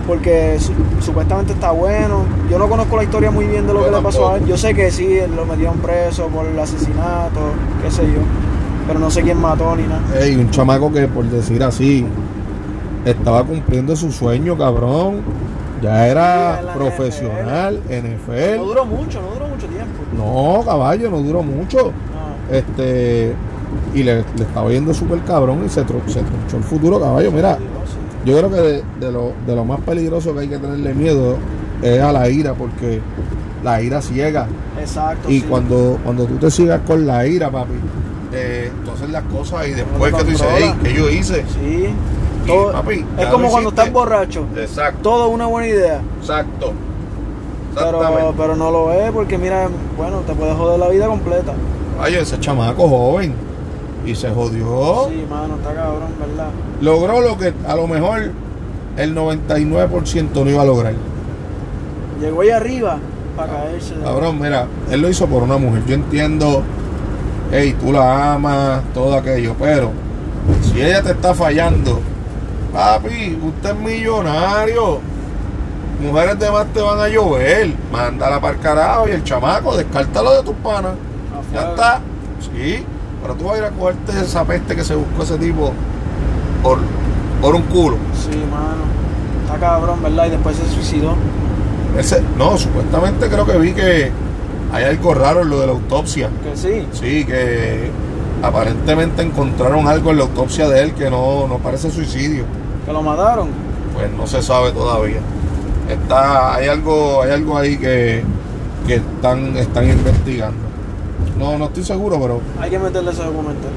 porque 0.09 0.57
su- 0.59 0.73
supuestamente 1.05 1.53
está 1.53 1.71
bueno. 1.71 2.23
Yo 2.49 2.57
no 2.59 2.67
conozco 2.67 2.97
la 2.97 3.03
historia 3.03 3.31
muy 3.31 3.45
bien 3.45 3.65
de 3.67 3.73
lo 3.73 3.79
Yo 3.81 3.85
que 3.85 3.95
le 3.95 4.01
pasó 4.01 4.29
a 4.31 4.37
él. 4.37 4.45
Yo 4.45 4.57
sé 4.57 4.73
que 4.73 4.91
sí, 4.91 5.17
lo 5.35 5.45
metieron 5.45 5.77
preso 5.77 6.27
por 6.27 6.45
el 6.45 6.59
asesinato, 6.59 7.39
qué 7.83 7.91
sé 7.91 8.03
yo. 8.07 8.19
Pero 8.87 8.99
no 8.99 9.11
sé 9.11 9.21
quién 9.21 9.39
mató 9.39 9.75
ni 9.75 9.83
nada. 9.83 10.01
Ey, 10.19 10.35
un 10.35 10.49
chamaco 10.49 10.91
que, 10.91 11.07
por 11.07 11.23
decir 11.25 11.63
así, 11.63 12.05
estaba 13.05 13.43
cumpliendo 13.43 13.95
su 13.95 14.11
sueño, 14.11 14.57
cabrón. 14.57 15.21
Ya 15.81 16.03
Sí, 16.03 16.09
era 16.11 16.59
en 16.59 16.65
la 16.65 16.73
profesional, 16.73 17.79
No 17.87 17.95
NFL. 17.95 18.57
duró 18.65 18.85
mucho, 18.85 19.21
no 19.21 19.33
duró 19.33 19.47
mucho 19.47 19.67
tiempo. 19.67 19.93
No, 20.17 20.61
caballo, 20.65 21.09
no 21.09 21.19
duró 21.19 21.41
mucho. 21.41 21.77
No. 21.93 22.53
Este, 22.55 23.33
y 23.93 24.03
le, 24.03 24.15
le 24.15 24.23
estaba 24.43 24.69
yendo 24.71 24.93
súper 24.93 25.19
cabrón 25.19 25.63
y 25.65 25.69
se, 25.69 25.85
tro- 25.85 26.05
se 26.07 26.19
tronchó 26.21 26.57
el 26.57 26.63
futuro, 26.63 26.99
caballo. 26.99 27.31
Mira, 27.31 27.55
Sí, 27.57 27.63
no, 27.63 27.85
sí. 27.85 27.97
Yo 28.25 28.37
creo 28.37 28.49
que 28.49 28.57
de, 28.57 28.83
de 28.99 29.11
lo, 29.11 29.31
de 29.47 29.55
lo 29.55 29.65
más 29.65 29.79
peligroso 29.81 30.33
que 30.33 30.41
hay 30.41 30.47
que 30.47 30.57
tenerle 30.57 30.93
miedo 30.93 31.37
es 31.81 32.01
a 32.01 32.11
la 32.11 32.29
ira, 32.29 32.53
porque 32.53 32.99
la 33.63 33.81
ira 33.81 34.01
ciega. 34.01 34.47
Exacto. 34.79 35.29
Y 35.29 35.41
sí. 35.41 35.45
cuando, 35.49 35.97
cuando 36.03 36.25
tú 36.25 36.35
te 36.35 36.51
sigas 36.51 36.81
con 36.85 37.05
la 37.07 37.25
ira, 37.25 37.49
papi, 37.49 37.73
eh, 38.33 38.71
tú 38.83 38.91
haces 38.91 39.09
las 39.09 39.23
cosas 39.23 39.67
y 39.67 39.71
después 39.71 40.13
que 40.13 40.23
tú 40.23 40.29
dices, 40.31 40.47
hey. 40.57 40.73
¿qué 40.83 40.93
yo 40.93 41.09
hice? 41.09 41.45
Sí. 41.53 41.87
Y, 42.45 42.47
Todo- 42.47 42.71
papi, 42.71 43.05
es 43.17 43.25
como 43.27 43.49
cuando 43.49 43.69
estás 43.69 43.91
borracho. 43.91 44.45
Exacto, 44.57 44.99
Todo 45.01 45.27
es 45.29 45.33
una 45.33 45.45
buena 45.45 45.67
idea. 45.67 46.01
exacto. 46.19 46.73
Pero, 47.75 48.33
pero 48.35 48.55
no 48.55 48.71
lo 48.71 48.91
es 48.91 49.11
porque 49.11 49.37
mira, 49.37 49.69
bueno, 49.95 50.21
te 50.27 50.33
puede 50.33 50.53
joder 50.53 50.79
la 50.79 50.89
vida 50.89 51.07
completa. 51.07 51.53
Ay, 52.01 52.15
ese 52.15 52.39
chamaco 52.39 52.87
joven 52.89 53.33
y 54.09 54.15
se 54.15 54.29
jodió. 54.29 55.07
Sí, 55.09 55.25
mano, 55.29 55.55
está 55.55 55.73
cabrón, 55.73 56.09
¿verdad? 56.19 56.49
Logró 56.81 57.21
lo 57.21 57.37
que 57.37 57.53
a 57.67 57.75
lo 57.75 57.87
mejor 57.87 58.31
el 58.97 59.15
99% 59.15 60.29
no 60.33 60.49
iba 60.49 60.61
a 60.61 60.65
lograr. 60.65 60.93
Llegó 62.19 62.41
ahí 62.41 62.49
arriba 62.49 62.97
para 63.37 63.53
caerse. 63.53 63.93
Cabrón, 64.03 64.39
mira, 64.39 64.67
él 64.91 65.01
lo 65.01 65.09
hizo 65.09 65.27
por 65.27 65.43
una 65.43 65.57
mujer. 65.57 65.83
Yo 65.85 65.95
entiendo, 65.95 66.63
hey, 67.51 67.75
tú 67.79 67.93
la 67.93 68.33
amas, 68.33 68.81
todo 68.93 69.15
aquello, 69.15 69.55
pero 69.59 69.91
si 70.63 70.81
ella 70.81 71.01
te 71.01 71.11
está 71.11 71.33
fallando, 71.33 71.99
papi, 72.73 73.39
usted 73.41 73.69
es 73.69 73.75
millonario. 73.77 74.99
Mujeres 76.01 76.39
de 76.39 76.49
más 76.49 76.65
te 76.73 76.81
van 76.81 76.99
a 76.99 77.07
llover. 77.09 77.73
Mándala 77.91 78.39
para 78.39 78.53
el 78.55 78.59
carajo 78.59 79.07
y 79.07 79.11
el 79.11 79.23
chamaco, 79.23 79.77
descártalo 79.77 80.35
de 80.37 80.43
tus 80.43 80.55
panas. 80.55 80.93
Ya 81.53 81.69
está. 81.69 82.01
Sí, 82.41 82.85
pero 83.21 83.35
tú 83.35 83.45
vas 83.45 83.55
a 83.55 83.57
ir 83.59 83.63
a 83.65 83.69
cogerte 83.71 84.11
esa 84.21 84.43
peste 84.45 84.75
que 84.75 84.83
se 84.83 84.95
buscó 84.95 85.23
ese 85.23 85.37
tipo 85.37 85.71
por, 86.63 86.79
por 87.41 87.55
un 87.55 87.63
culo. 87.63 87.97
Sí, 88.13 88.37
mano. 88.51 88.83
Está 89.45 89.59
cabrón, 89.59 90.01
¿verdad? 90.03 90.27
Y 90.27 90.29
después 90.31 90.55
se 90.55 90.67
suicidó. 90.69 91.15
Ese, 91.97 92.21
no, 92.37 92.57
supuestamente 92.57 93.27
creo 93.27 93.45
que 93.45 93.57
vi 93.57 93.73
que 93.73 94.11
hay 94.71 94.83
algo 94.83 95.13
raro 95.13 95.41
en 95.41 95.49
lo 95.49 95.59
de 95.59 95.65
la 95.67 95.73
autopsia. 95.73 96.29
Que 96.43 96.55
sí. 96.55 96.87
Sí, 96.91 97.25
que 97.25 97.89
aparentemente 98.43 99.21
encontraron 99.21 99.87
algo 99.87 100.11
en 100.11 100.17
la 100.17 100.23
autopsia 100.23 100.69
de 100.69 100.83
él 100.83 100.93
que 100.93 101.09
no, 101.09 101.47
no 101.47 101.57
parece 101.57 101.91
suicidio. 101.91 102.43
Que 102.85 102.93
lo 102.93 103.01
mataron. 103.01 103.49
Pues 103.93 104.11
no 104.11 104.27
se 104.27 104.41
sabe 104.41 104.71
todavía. 104.71 105.19
Está, 105.89 106.55
hay 106.55 106.67
algo, 106.67 107.23
hay 107.23 107.31
algo 107.31 107.57
ahí 107.57 107.77
que, 107.77 108.23
que 108.85 108.95
están, 108.95 109.57
están 109.57 109.89
investigando. 109.89 110.68
No, 111.37 111.57
no 111.57 111.65
estoy 111.65 111.83
seguro, 111.83 112.19
pero 112.19 112.41
Hay 112.59 112.69
que 112.69 112.79
meterle 112.79 113.11
ese 113.11 113.23
documental. 113.23 113.71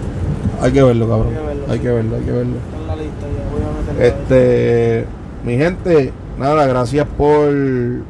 hay 0.60 0.72
que 0.72 0.82
verlo, 0.82 1.08
cabrón. 1.08 1.28
Hay 1.28 1.34
que 1.34 1.46
verlo, 1.46 1.64
Hay 1.68 1.78
que 1.78 1.90
verlo, 1.90 2.16
hay 2.16 2.22
que 2.22 2.32
verlo. 2.32 2.54
Está 2.56 2.76
en 2.80 2.86
la 2.86 2.96
lista 2.96 3.26
ya. 3.26 3.96
Voy 3.96 4.02
a. 4.02 4.06
Este, 4.06 5.06
mi 5.44 5.56
gente, 5.56 6.12
nada, 6.38 6.66
gracias 6.66 7.06
por, 7.16 7.52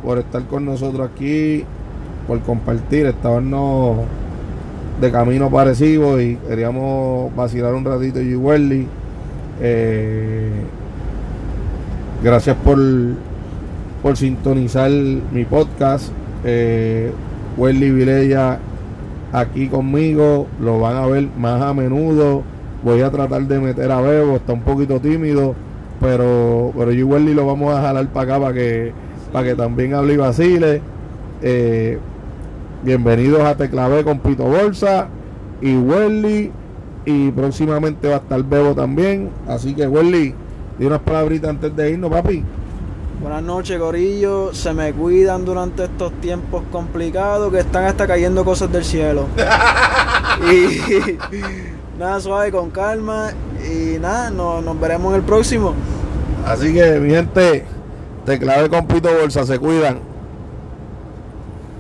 por 0.05 0.19
estar 0.19 0.43
con 0.47 0.65
nosotros 0.65 1.09
aquí, 1.13 1.65
por 2.27 2.41
compartir. 2.41 3.07
Estábamos 3.07 3.99
de 5.01 5.11
camino 5.11 5.51
parecido 5.51 6.21
y 6.21 6.37
queríamos 6.37 7.35
vacilar 7.35 7.75
un 7.75 7.85
ratito 7.85 8.21
y 8.21 8.35
Welly. 8.37 8.87
Eh, 9.61 10.51
gracias 12.23 12.57
por, 12.65 12.79
por 14.03 14.17
sintonizar 14.17 14.91
mi 14.91 15.45
podcast. 15.45 16.11
Eh, 16.45 17.13
Welly 17.57 17.91
Vilella 17.91 18.59
aquí 19.33 19.69
conmigo, 19.69 20.47
lo 20.61 20.79
van 20.79 20.97
a 20.97 21.07
ver 21.07 21.29
más 21.39 21.61
a 21.63 21.75
menudo. 21.75 22.43
Voy 22.85 23.01
a 23.01 23.11
tratar 23.11 23.43
de 23.43 23.59
meter 23.59 23.91
a 23.91 24.01
Bebo, 24.01 24.37
está 24.37 24.53
un 24.53 24.63
poquito 24.63 25.01
tímido, 25.01 25.55
pero, 26.01 26.73
pero 26.77 26.93
yo 26.93 27.07
Welly 27.07 27.33
lo 27.33 27.47
vamos 27.47 27.75
a 27.75 27.81
jalar 27.81 28.09
para 28.09 28.35
acá 28.35 28.41
para 28.43 28.55
que, 28.55 28.93
para 29.33 29.49
que 29.49 29.55
también 29.55 29.95
hable 29.95 30.15
y 30.15 30.17
vacile. 30.17 30.83
Eh, 31.43 31.99
bienvenidos 32.85 33.41
a 33.43 33.57
Teclavé 33.57 34.05
con 34.05 34.19
Pito 34.19 34.45
Bolsa 34.45 35.09
y 35.61 35.77
Welly. 35.77 36.53
Y 37.05 37.33
próximamente 37.33 38.09
va 38.09 38.15
a 38.15 38.19
estar 38.19 38.43
Bebo 38.45 38.75
también. 38.75 39.31
Así 39.49 39.75
que 39.75 39.89
Welly, 39.89 40.35
di 40.79 40.87
unas 40.87 41.01
palabritas 41.01 41.51
antes 41.51 41.75
de 41.75 41.91
irnos, 41.91 42.11
papi. 42.11 42.45
Buenas 43.23 43.43
noches, 43.43 43.79
Gorillo. 43.79 44.53
Se 44.53 44.73
me 44.73 44.93
cuidan 44.93 45.45
durante 45.45 45.85
estos 45.85 46.13
tiempos 46.21 46.63
complicados 46.73 47.53
que 47.53 47.61
están 47.61 47.85
hasta 47.85 48.07
cayendo 48.07 48.45
cosas 48.45 48.71
del 48.73 48.85
cielo. 48.85 49.27
y 50.53 51.19
nada, 51.99 52.21
suave, 52.21 52.51
con 52.51 52.71
calma. 52.71 53.31
Y 53.65 53.99
nada, 54.01 54.31
no- 54.31 54.61
nos 54.61 54.79
veremos 54.81 55.11
en 55.13 55.21
el 55.21 55.23
próximo. 55.25 55.73
Así 56.45 56.75
que 56.75 56.99
mi 56.99 57.11
gente, 57.11 57.65
Teclavé 58.27 58.69
con 58.69 58.87
Pito 58.87 59.09
Bolsa, 59.13 59.47
se 59.47 59.59
cuidan. 59.59 60.01